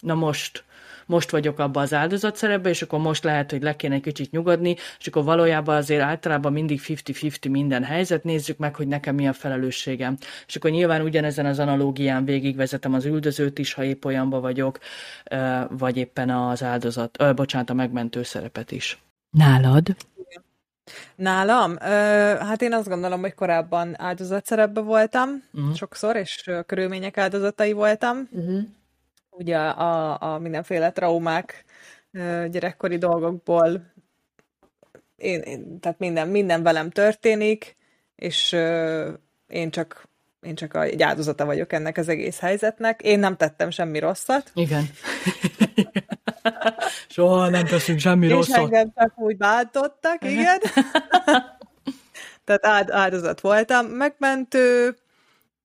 na 0.00 0.14
most, 0.14 0.64
most 1.10 1.30
vagyok 1.30 1.58
abban 1.58 1.82
az 1.82 1.94
áldozatszerepben, 1.94 2.72
és 2.72 2.82
akkor 2.82 2.98
most 2.98 3.24
lehet, 3.24 3.50
hogy 3.50 3.62
le 3.62 3.76
kéne 3.76 3.94
egy 3.94 4.00
kicsit 4.00 4.30
nyugodni, 4.30 4.76
és 4.98 5.06
akkor 5.06 5.24
valójában 5.24 5.76
azért 5.76 6.02
általában 6.02 6.52
mindig 6.52 6.80
50-50 6.84 7.50
minden 7.50 7.84
helyzet, 7.84 8.24
nézzük 8.24 8.58
meg, 8.58 8.74
hogy 8.74 8.88
nekem 8.88 9.14
mi 9.14 9.28
a 9.28 9.32
felelősségem. 9.32 10.16
És 10.46 10.56
akkor 10.56 10.70
nyilván 10.70 11.02
ugyanezen 11.02 11.46
az 11.46 11.58
analógián 11.58 12.24
végigvezetem 12.24 12.94
az 12.94 13.04
üldözőt 13.04 13.58
is, 13.58 13.72
ha 13.72 13.84
épp 13.84 14.04
olyanba 14.04 14.40
vagyok, 14.40 14.78
vagy 15.68 15.96
éppen 15.96 16.30
az 16.30 16.62
áldozat, 16.62 17.16
ö, 17.20 17.32
bocsánat, 17.32 17.70
a 17.70 17.74
megmentő 17.74 18.22
szerepet 18.22 18.72
is. 18.72 19.02
Nálad? 19.30 19.96
Nálam? 21.14 21.72
Ö, 21.72 21.86
hát 22.38 22.62
én 22.62 22.72
azt 22.72 22.88
gondolom, 22.88 23.20
hogy 23.20 23.34
korábban 23.34 23.94
áldozatszerepben 24.00 24.84
voltam 24.84 25.28
uh-huh. 25.52 25.74
sokszor, 25.74 26.16
és 26.16 26.50
körülmények 26.66 27.18
áldozatai 27.18 27.72
voltam. 27.72 28.28
Uh-huh 28.30 28.60
ugye 29.40 29.56
a, 29.56 30.22
a 30.22 30.38
mindenféle 30.38 30.90
traumák, 30.90 31.64
gyerekkori 32.50 32.98
dolgokból 32.98 33.92
én, 35.16 35.40
én, 35.40 35.80
tehát 35.80 35.98
minden, 35.98 36.28
minden 36.28 36.62
velem 36.62 36.90
történik, 36.90 37.76
és 38.16 38.52
én 39.46 39.70
csak 39.70 40.08
én 40.40 40.54
csak 40.54 40.76
egy 40.76 41.02
áldozata 41.02 41.44
vagyok 41.44 41.72
ennek 41.72 41.96
az 41.96 42.08
egész 42.08 42.38
helyzetnek. 42.38 43.02
Én 43.02 43.18
nem 43.18 43.36
tettem 43.36 43.70
semmi 43.70 43.98
rosszat. 43.98 44.50
Igen. 44.54 44.84
Soha 47.08 47.48
nem 47.48 47.64
teszünk 47.64 47.98
semmi 47.98 48.26
és 48.26 48.32
rosszat. 48.32 48.56
És 48.56 48.62
engem 48.62 48.92
csak 48.96 49.18
úgy 49.18 49.36
bántottak, 49.36 50.24
igen. 50.24 50.58
Tehát 52.44 52.66
áld, 52.66 52.90
áldozat 52.90 53.40
voltam. 53.40 53.86
Megmentő, 53.86 54.96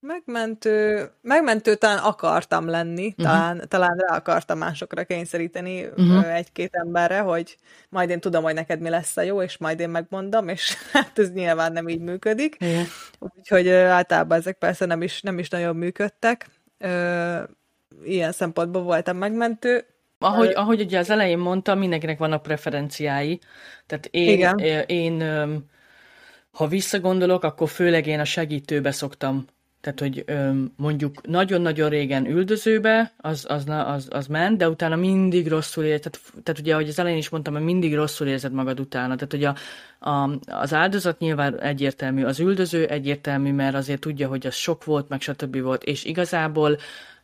Megmentő, 0.08 1.10
megmentő 1.22 1.76
talán 1.76 1.98
akartam 1.98 2.68
lenni, 2.68 3.06
uh-huh. 3.06 3.26
talán, 3.26 3.66
talán 3.68 3.98
rá 3.98 4.16
akartam 4.16 4.58
másokra 4.58 5.04
kényszeríteni 5.04 5.86
uh-huh. 5.86 6.36
egy-két 6.36 6.76
emberre, 6.76 7.20
hogy 7.20 7.58
majd 7.90 8.10
én 8.10 8.20
tudom, 8.20 8.44
hogy 8.44 8.54
neked 8.54 8.80
mi 8.80 8.90
lesz 8.90 9.18
a 9.18 9.22
jó, 9.22 9.42
és 9.42 9.58
majd 9.58 9.80
én 9.80 9.90
megmondom, 9.90 10.48
és 10.48 10.76
hát 10.94 11.20
ez 11.20 11.32
nyilván 11.32 11.72
nem 11.72 11.88
így 11.88 12.00
működik. 12.00 12.56
Igen. 12.60 12.86
Úgyhogy 13.20 13.70
általában 13.70 14.38
ezek 14.38 14.58
persze 14.58 14.86
nem 14.86 15.02
is, 15.02 15.22
nem 15.22 15.40
is 15.40 15.50
nagyon 15.50 15.76
működtek. 15.76 16.50
Ilyen 18.04 18.32
szempontból 18.32 18.82
voltam 18.82 19.18
megmentő. 19.18 19.86
Ahogy, 20.20 20.52
ahogy 20.56 20.82
ugye 20.82 21.00
az 21.00 21.10
elején 21.10 21.38
mondtam, 21.38 21.80
mindenkinek 21.80 22.18
vannak 22.18 22.42
preferenciái. 22.42 23.40
Tehát 23.86 24.06
én, 24.12 24.30
Igen. 24.30 24.58
én 24.88 25.24
ha 26.52 26.68
visszagondolok, 26.68 27.44
akkor 27.44 27.70
főleg 27.70 28.08
én 28.08 28.20
a 28.20 28.26
segítőbe 28.26 28.92
szoktam 28.92 29.46
tehát, 29.86 30.00
hogy 30.00 30.26
mondjuk 30.76 31.28
nagyon-nagyon 31.28 31.90
régen 31.90 32.26
üldözőbe, 32.26 33.14
az, 33.18 33.46
az, 33.50 33.64
az, 33.68 34.08
az 34.12 34.28
ment, 34.28 34.58
de 34.58 34.70
utána 34.70 34.96
mindig 34.96 35.48
rosszul 35.48 35.84
érzed, 35.84 36.12
tehát, 36.12 36.44
tehát 36.44 36.60
ugye, 36.60 36.74
ahogy 36.74 36.88
az 36.88 37.00
elején 37.00 37.18
is 37.18 37.30
mondtam, 37.30 37.54
hogy 37.54 37.64
mindig 37.64 37.96
rosszul 37.96 38.28
érzed 38.28 38.52
magad 38.52 38.80
utána. 38.80 39.16
Tehát, 39.16 39.32
hogy 39.32 39.44
a, 39.44 39.56
a, 40.10 40.40
az 40.46 40.74
áldozat 40.74 41.20
nyilván 41.20 41.60
egyértelmű, 41.60 42.24
az 42.24 42.40
üldöző 42.40 42.86
egyértelmű, 42.86 43.52
mert 43.52 43.76
azért 43.76 44.00
tudja, 44.00 44.28
hogy 44.28 44.48
az 44.48 44.56
sok 44.56 44.84
volt, 44.84 45.10
meg 45.10 45.22
stb. 45.22 45.62
volt, 45.62 45.84
és 45.84 46.04
igazából 46.04 46.78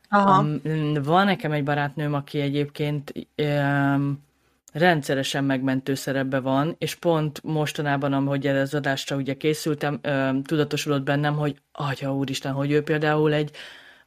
Aha. 0.09 0.41
Um, 0.41 0.61
van 1.03 1.25
nekem 1.25 1.51
egy 1.51 1.63
barátnőm, 1.63 2.13
aki 2.13 2.39
egyébként 2.39 3.13
um, 3.37 4.23
rendszeresen 4.71 5.43
megmentő 5.43 5.93
szerepbe 5.93 6.39
van, 6.39 6.75
és 6.77 6.95
pont 6.95 7.43
mostanában, 7.43 8.13
ahogy 8.13 8.47
erre 8.47 8.59
az 8.59 8.73
adásra 8.73 9.15
ugye 9.15 9.33
készültem, 9.33 9.99
ö, 10.01 10.29
tudatosodott 10.43 11.03
bennem, 11.03 11.35
hogy 11.35 11.55
atya 11.71 12.15
úristen, 12.15 12.51
hogy 12.51 12.71
ő 12.71 12.81
például 12.81 13.33
egy, 13.33 13.51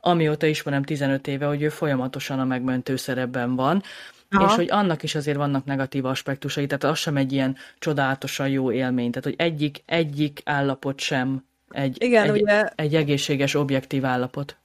amióta 0.01 0.47
ismerem 0.47 0.83
15 0.83 1.27
éve, 1.27 1.47
hogy 1.47 1.63
ő 1.63 1.69
folyamatosan 1.69 2.41
a 2.41 2.45
megmentő 2.45 2.97
szerepben 2.97 3.57
van, 3.57 3.83
Aha. 4.31 4.45
és 4.45 4.55
hogy 4.55 4.71
annak 4.71 5.03
is 5.03 5.15
azért 5.15 5.37
vannak 5.37 5.65
negatív 5.65 6.05
aspektusai, 6.05 6.67
tehát 6.67 6.85
az 6.85 6.99
sem 6.99 7.17
egy 7.17 7.33
ilyen 7.33 7.57
csodálatosan 7.79 8.49
jó 8.49 8.73
élmény, 8.73 9.11
tehát 9.11 9.25
hogy 9.25 9.47
egyik, 9.47 9.83
egyik 9.87 10.41
állapot 10.45 11.01
sem 11.01 11.45
egy, 11.69 12.03
Igen, 12.03 12.25
egy, 12.25 12.43
ugye... 12.43 12.65
egy 12.75 12.95
egészséges, 12.95 13.55
objektív 13.55 14.05
állapot. 14.05 14.57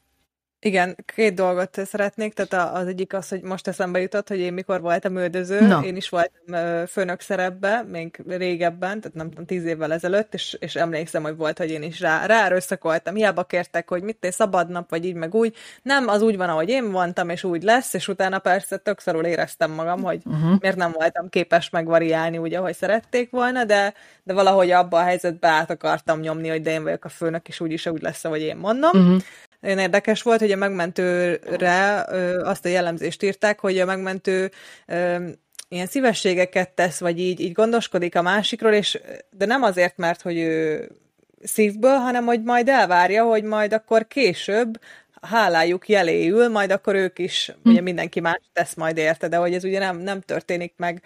Igen, 0.61 0.95
két 1.15 1.33
dolgot 1.33 1.85
szeretnék, 1.85 2.33
tehát 2.33 2.75
az 2.75 2.87
egyik 2.87 3.13
az, 3.13 3.29
hogy 3.29 3.41
most 3.41 3.67
eszembe 3.67 3.99
jutott, 3.99 4.27
hogy 4.27 4.39
én 4.39 4.53
mikor 4.53 4.81
voltam 4.81 5.17
üldöző, 5.17 5.67
no. 5.67 5.81
én 5.81 5.95
is 5.95 6.09
voltam 6.09 6.85
főnök 6.85 7.21
szerepbe, 7.21 7.83
még 7.87 8.23
régebben, 8.27 9.01
tehát 9.01 9.17
nem 9.17 9.29
tudom, 9.29 9.45
tíz 9.45 9.65
évvel 9.65 9.93
ezelőtt, 9.93 10.33
és, 10.33 10.57
és 10.59 10.75
emlékszem, 10.75 11.23
hogy 11.23 11.35
volt, 11.35 11.57
hogy 11.57 11.69
én 11.69 11.83
is 11.83 11.99
rá, 11.99 12.25
rá 12.25 12.45
erőszakoltam, 12.45 13.15
hiába 13.15 13.43
kértek, 13.43 13.89
hogy 13.89 14.03
mit 14.03 14.17
te 14.17 14.31
szabad 14.31 14.69
nap, 14.69 14.89
vagy 14.89 15.05
így, 15.05 15.13
meg 15.13 15.35
úgy. 15.35 15.55
Nem, 15.81 16.07
az 16.07 16.21
úgy 16.21 16.37
van, 16.37 16.49
ahogy 16.49 16.69
én 16.69 16.83
mondtam, 16.83 17.29
és 17.29 17.43
úgy 17.43 17.63
lesz, 17.63 17.93
és 17.93 18.07
utána 18.07 18.39
persze 18.39 18.77
tök 18.77 18.99
szarul 18.99 19.25
éreztem 19.25 19.71
magam, 19.71 20.03
hogy 20.03 20.21
uh-huh. 20.25 20.59
miért 20.59 20.77
nem 20.77 20.91
voltam 20.91 21.29
képes 21.29 21.69
megvariálni 21.69 22.37
úgy, 22.37 22.53
ahogy 22.53 22.75
szerették 22.75 23.31
volna, 23.31 23.63
de, 23.63 23.93
de 24.23 24.33
valahogy 24.33 24.71
abba 24.71 24.97
a 24.97 25.03
helyzetbe 25.03 25.47
át 25.47 25.69
akartam 25.69 26.19
nyomni, 26.19 26.49
hogy 26.49 26.61
de 26.61 26.71
én 26.71 26.83
vagyok 26.83 27.05
a 27.05 27.09
főnök, 27.09 27.47
és 27.47 27.59
úgyis 27.59 27.85
úgy 27.85 28.01
lesz, 28.01 28.25
ahogy 28.25 28.41
én 28.41 28.57
mondom. 28.57 28.91
Uh-huh. 28.93 29.21
Nagyon 29.59 29.77
érdekes 29.77 30.21
volt, 30.21 30.39
hogy 30.39 30.51
a 30.51 30.55
megmentőre 30.55 32.05
azt 32.43 32.65
a 32.65 32.69
jellemzést 32.69 33.23
írták, 33.23 33.59
hogy 33.59 33.79
a 33.79 33.85
megmentő 33.85 34.51
ilyen 35.69 35.87
szívességeket 35.87 36.69
tesz, 36.69 36.99
vagy 36.99 37.19
így, 37.19 37.39
így 37.39 37.51
gondoskodik 37.51 38.15
a 38.15 38.21
másikról, 38.21 38.73
és 38.73 38.99
de 39.29 39.45
nem 39.45 39.63
azért, 39.63 39.97
mert 39.97 40.21
hogy 40.21 40.37
ő 40.37 40.87
szívből, 41.43 41.95
hanem 41.95 42.25
hogy 42.25 42.43
majd 42.43 42.69
elvárja, 42.69 43.23
hogy 43.23 43.43
majd 43.43 43.73
akkor 43.73 44.07
később 44.07 44.79
hálájuk 45.21 45.89
jeléül, 45.89 46.47
majd 46.47 46.71
akkor 46.71 46.95
ők 46.95 47.19
is, 47.19 47.51
hm. 47.63 47.69
ugye 47.69 47.81
mindenki 47.81 48.19
más 48.19 48.41
tesz 48.53 48.73
majd 48.73 48.97
érte, 48.97 49.27
de 49.27 49.37
hogy 49.37 49.53
ez 49.53 49.63
ugye 49.63 49.79
nem, 49.79 49.97
nem 49.97 50.21
történik 50.21 50.73
meg 50.77 51.01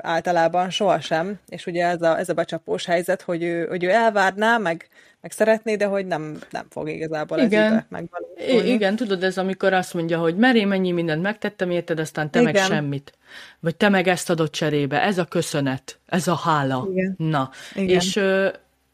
általában 0.00 0.70
sohasem, 0.70 1.40
és 1.48 1.66
ugye 1.66 1.86
ez 1.86 2.02
a, 2.02 2.18
ez 2.18 2.28
a 2.28 2.34
becsapós 2.34 2.84
helyzet, 2.84 3.22
hogy 3.22 3.42
ő, 3.42 3.66
hogy 3.66 3.84
ő 3.84 3.90
elvárná, 3.90 4.58
meg, 4.58 4.88
meg 5.20 5.30
szeretné, 5.30 5.76
de 5.76 5.84
hogy 5.84 6.06
nem, 6.06 6.38
nem 6.50 6.66
fog 6.70 6.88
igazából 6.88 7.38
igen. 7.38 7.72
ez 7.72 7.82
megvalósulni. 7.88 8.70
Igen, 8.70 8.96
tudod, 8.96 9.22
ez 9.22 9.38
amikor 9.38 9.72
azt 9.72 9.94
mondja, 9.94 10.18
hogy 10.18 10.36
meré 10.36 10.64
mennyi 10.64 10.90
mindent 10.90 11.22
megtettem, 11.22 11.70
érted, 11.70 11.98
aztán 11.98 12.30
te 12.30 12.40
igen. 12.40 12.52
meg 12.52 12.62
semmit. 12.62 13.12
Vagy 13.60 13.76
te 13.76 13.88
meg 13.88 14.08
ezt 14.08 14.30
adott 14.30 14.52
cserébe. 14.52 15.02
Ez 15.02 15.18
a 15.18 15.24
köszönet, 15.24 15.98
ez 16.06 16.28
a 16.28 16.34
hála. 16.34 16.88
Igen. 16.90 17.14
Na, 17.18 17.50
igen. 17.74 17.88
és 17.88 18.20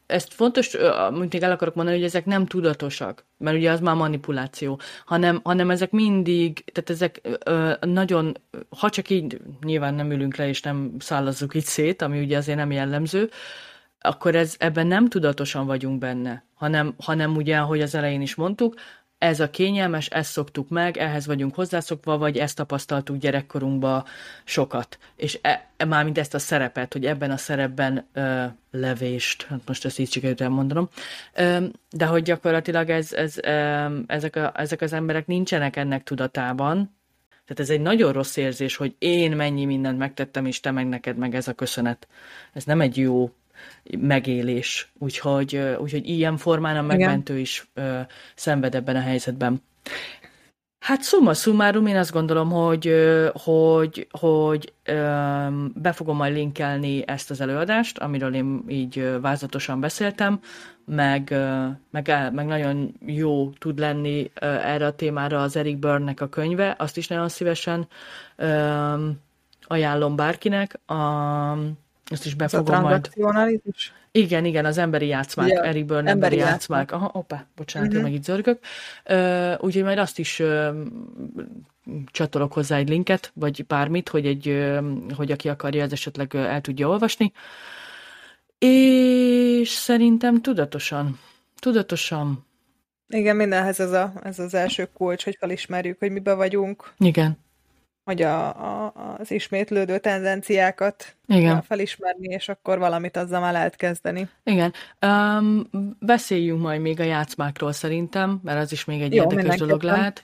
ezt 0.07 0.33
fontos, 0.33 0.77
mint 1.11 1.33
még 1.33 1.41
el 1.41 1.51
akarok 1.51 1.75
mondani, 1.75 1.97
hogy 1.97 2.05
ezek 2.05 2.25
nem 2.25 2.45
tudatosak, 2.45 3.25
mert 3.37 3.57
ugye 3.57 3.71
az 3.71 3.79
már 3.79 3.95
manipuláció, 3.95 4.79
hanem, 5.05 5.39
hanem 5.43 5.69
ezek 5.69 5.91
mindig, 5.91 6.63
tehát 6.71 6.89
ezek 6.89 7.21
ö, 7.43 7.73
nagyon, 7.79 8.37
ha 8.79 8.89
csak 8.89 9.09
így 9.09 9.41
nyilván 9.63 9.93
nem 9.93 10.11
ülünk 10.11 10.35
le 10.35 10.47
és 10.47 10.61
nem 10.61 10.91
szállazzuk 10.99 11.53
itt 11.53 11.65
szét, 11.65 12.01
ami 12.01 12.19
ugye 12.19 12.37
azért 12.37 12.57
nem 12.57 12.71
jellemző, 12.71 13.29
akkor 13.99 14.35
ez, 14.35 14.55
ebben 14.57 14.87
nem 14.87 15.07
tudatosan 15.07 15.65
vagyunk 15.65 15.99
benne, 15.99 16.43
hanem, 16.53 16.93
hanem 16.97 17.35
ugye, 17.35 17.57
ahogy 17.57 17.81
az 17.81 17.95
elején 17.95 18.21
is 18.21 18.35
mondtuk, 18.35 18.73
ez 19.17 19.39
a 19.39 19.49
kényelmes, 19.49 20.07
ezt 20.07 20.31
szoktuk 20.31 20.69
meg, 20.69 20.97
ehhez 20.97 21.25
vagyunk 21.25 21.55
hozzászokva, 21.55 22.17
vagy 22.17 22.37
ezt 22.37 22.55
tapasztaltuk 22.55 23.17
gyerekkorunkban 23.17 24.03
sokat. 24.43 24.97
És 25.15 25.39
e, 25.41 25.69
e, 25.77 25.85
mármint 25.85 26.17
ezt 26.17 26.33
a 26.33 26.39
szerepet, 26.39 26.93
hogy 26.93 27.05
ebben 27.05 27.31
a 27.31 27.37
szerepben 27.37 28.07
ö, 28.13 28.43
levést, 28.71 29.43
hát 29.43 29.59
most 29.65 29.85
ezt 29.85 29.99
így 29.99 30.11
sikerült 30.11 30.41
elmondanom, 30.41 30.89
ö, 31.33 31.65
de 31.89 32.05
hogy 32.05 32.23
gyakorlatilag 32.23 32.89
ez, 32.89 33.13
ez, 33.13 33.37
ö, 33.37 33.85
ezek, 34.07 34.35
a, 34.35 34.51
ezek 34.55 34.81
az 34.81 34.93
emberek 34.93 35.27
nincsenek 35.27 35.75
ennek 35.75 36.03
tudatában, 36.03 36.95
tehát 37.29 37.59
ez 37.59 37.69
egy 37.69 37.81
nagyon 37.81 38.11
rossz 38.13 38.35
érzés, 38.35 38.75
hogy 38.75 38.95
én 38.97 39.35
mennyi 39.35 39.65
mindent 39.65 39.97
megtettem, 39.97 40.45
és 40.45 40.59
te 40.59 40.71
meg 40.71 40.87
neked 40.87 41.17
meg 41.17 41.35
ez 41.35 41.47
a 41.47 41.53
köszönet. 41.53 42.07
Ez 42.53 42.63
nem 42.63 42.81
egy 42.81 42.97
jó 42.97 43.31
megélés. 43.99 44.91
Úgyhogy, 44.97 45.55
úgyhogy 45.79 46.09
ilyen 46.09 46.37
formán 46.37 46.77
a 46.77 46.81
megmentő 46.81 47.33
Igen. 47.33 47.43
is 47.43 47.69
ö, 47.73 47.99
szenved 48.35 48.75
ebben 48.75 48.95
a 48.95 49.01
helyzetben. 49.01 49.61
Hát 50.79 51.03
summa 51.03 51.33
summarum, 51.33 51.85
én 51.85 51.97
azt 51.97 52.11
gondolom, 52.11 52.49
hogy, 52.51 52.93
hogy, 53.33 54.07
hogy 54.11 54.73
be 55.73 55.91
fogom 55.91 56.15
majd 56.15 56.33
linkelni 56.33 57.07
ezt 57.07 57.29
az 57.29 57.41
előadást, 57.41 57.97
amiről 57.97 58.35
én 58.35 58.63
így 58.67 59.19
vázatosan 59.21 59.79
beszéltem, 59.79 60.39
meg, 60.85 61.35
meg, 61.91 62.31
meg 62.31 62.45
nagyon 62.45 62.93
jó 63.05 63.49
tud 63.49 63.79
lenni 63.79 64.31
erre 64.41 64.85
a 64.85 64.95
témára 64.95 65.41
az 65.41 65.55
Eric 65.55 65.79
Byrne-nek 65.79 66.21
a 66.21 66.29
könyve, 66.29 66.75
azt 66.77 66.97
is 66.97 67.07
nagyon 67.07 67.29
szívesen 67.29 67.87
ajánlom 69.61 70.15
bárkinek. 70.15 70.79
A, 70.85 70.95
ezt 72.09 72.25
is 72.25 72.33
befogom 72.33 72.81
majd. 72.81 73.09
Igen, 74.11 74.45
igen, 74.45 74.65
az 74.65 74.77
emberi 74.77 75.07
játszmák, 75.07 75.49
ja, 75.49 75.63
Eric 75.63 75.85
Byrne 75.85 76.09
emberi, 76.09 76.35
játszmák. 76.35 76.51
játszmák. 76.51 76.91
Aha, 76.91 77.09
opa, 77.13 77.45
bocsánat, 77.55 77.87
uh-huh. 77.87 78.03
én 78.03 78.09
meg 78.09 78.19
itt 78.19 78.25
zörgök. 78.25 78.59
Uh, 79.09 79.53
úgyhogy 79.59 79.83
majd 79.83 79.97
azt 79.97 80.19
is 80.19 80.39
uh, 80.39 80.67
csatolok 82.05 82.53
hozzá 82.53 82.77
egy 82.77 82.89
linket, 82.89 83.31
vagy 83.33 83.65
bármit, 83.65 84.09
hogy, 84.09 84.25
egy, 84.25 84.47
uh, 84.49 84.83
hogy 85.15 85.31
aki 85.31 85.49
akarja, 85.49 85.83
ez 85.83 85.91
esetleg 85.91 86.31
uh, 86.33 86.41
el 86.41 86.61
tudja 86.61 86.87
olvasni. 86.87 87.31
És 88.57 89.69
szerintem 89.69 90.41
tudatosan, 90.41 91.19
tudatosan. 91.59 92.45
Igen, 93.09 93.35
mindenhez 93.35 93.79
ez, 93.79 93.91
a, 93.91 94.13
ez 94.23 94.39
az 94.39 94.53
első 94.53 94.89
kulcs, 94.93 95.23
hogy 95.23 95.35
felismerjük, 95.39 95.99
hogy 95.99 96.11
mibe 96.11 96.33
vagyunk. 96.33 96.93
Igen 96.97 97.45
hogy 98.07 98.21
a, 98.21 98.47
a, 98.47 98.93
az 99.17 99.31
ismétlődő 99.31 99.97
tendenciákat 99.97 101.15
Igen. 101.25 101.61
felismerni, 101.61 102.27
és 102.27 102.49
akkor 102.49 102.79
valamit 102.79 103.17
azzal 103.17 103.39
már 103.39 103.51
lehet 103.51 103.75
kezdeni. 103.75 104.29
Igen. 104.43 104.73
Um, 105.01 105.69
beszéljünk 105.99 106.61
majd 106.61 106.81
még 106.81 106.99
a 106.99 107.03
játszmákról 107.03 107.71
szerintem, 107.71 108.39
mert 108.43 108.59
az 108.59 108.71
is 108.71 108.85
még 108.85 109.01
egy 109.01 109.13
Jó, 109.13 109.23
érdekes 109.23 109.57
dolog 109.57 109.81
lehet. 109.83 110.23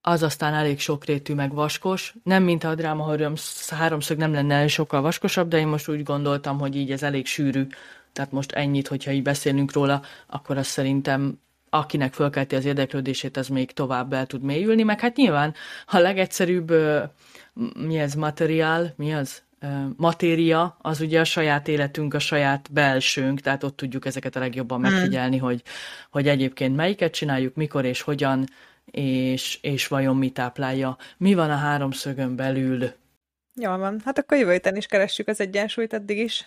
Az 0.00 0.22
aztán 0.22 0.54
elég 0.54 0.80
sokrétű, 0.80 1.34
meg 1.34 1.54
vaskos. 1.54 2.14
Nem, 2.22 2.42
mint 2.42 2.64
a 2.64 2.74
dráma 2.74 3.08
höröm, 3.08 3.34
háromszög 3.70 4.18
nem 4.18 4.32
lenne 4.32 4.66
sokkal 4.68 5.00
vaskosabb, 5.00 5.48
de 5.48 5.58
én 5.58 5.66
most 5.66 5.88
úgy 5.88 6.02
gondoltam, 6.02 6.58
hogy 6.58 6.76
így 6.76 6.92
ez 6.92 7.02
elég 7.02 7.26
sűrű. 7.26 7.66
Tehát 8.12 8.32
most 8.32 8.52
ennyit, 8.52 8.88
hogyha 8.88 9.10
így 9.10 9.22
beszélünk 9.22 9.72
róla, 9.72 10.02
akkor 10.26 10.56
azt 10.56 10.70
szerintem 10.70 11.40
akinek 11.74 12.12
fölkelti 12.12 12.54
az 12.54 12.64
érdeklődését, 12.64 13.36
az 13.36 13.48
még 13.48 13.72
tovább 13.72 14.12
el 14.12 14.26
tud 14.26 14.42
mélyülni, 14.42 14.82
meg 14.82 15.00
hát 15.00 15.16
nyilván 15.16 15.54
a 15.86 15.98
legegyszerűbb, 15.98 16.72
mi 17.76 17.98
ez, 17.98 18.14
materiál, 18.14 18.94
mi 18.96 19.14
az? 19.14 19.42
matéria, 19.96 20.76
az 20.80 21.00
ugye 21.00 21.20
a 21.20 21.24
saját 21.24 21.68
életünk, 21.68 22.14
a 22.14 22.18
saját 22.18 22.72
belsőnk, 22.72 23.40
tehát 23.40 23.62
ott 23.62 23.76
tudjuk 23.76 24.06
ezeket 24.06 24.36
a 24.36 24.38
legjobban 24.38 24.80
hmm. 24.80 24.92
megfigyelni, 24.92 25.38
hogy, 25.38 25.62
hogy 26.10 26.28
egyébként 26.28 26.76
melyiket 26.76 27.12
csináljuk, 27.12 27.54
mikor 27.54 27.84
és 27.84 28.02
hogyan, 28.02 28.44
és, 28.84 29.58
és 29.62 29.88
vajon 29.88 30.16
mi 30.16 30.30
táplálja. 30.30 30.96
Mi 31.16 31.34
van 31.34 31.50
a 31.50 31.56
háromszögön 31.56 32.36
belül? 32.36 32.92
Jól 33.54 33.78
van. 33.78 34.00
Hát 34.04 34.18
akkor 34.18 34.38
jövő 34.38 34.52
héten 34.52 34.76
is 34.76 34.86
keressük 34.86 35.28
az 35.28 35.40
egyensúlyt 35.40 35.92
addig 35.92 36.18
is. 36.18 36.44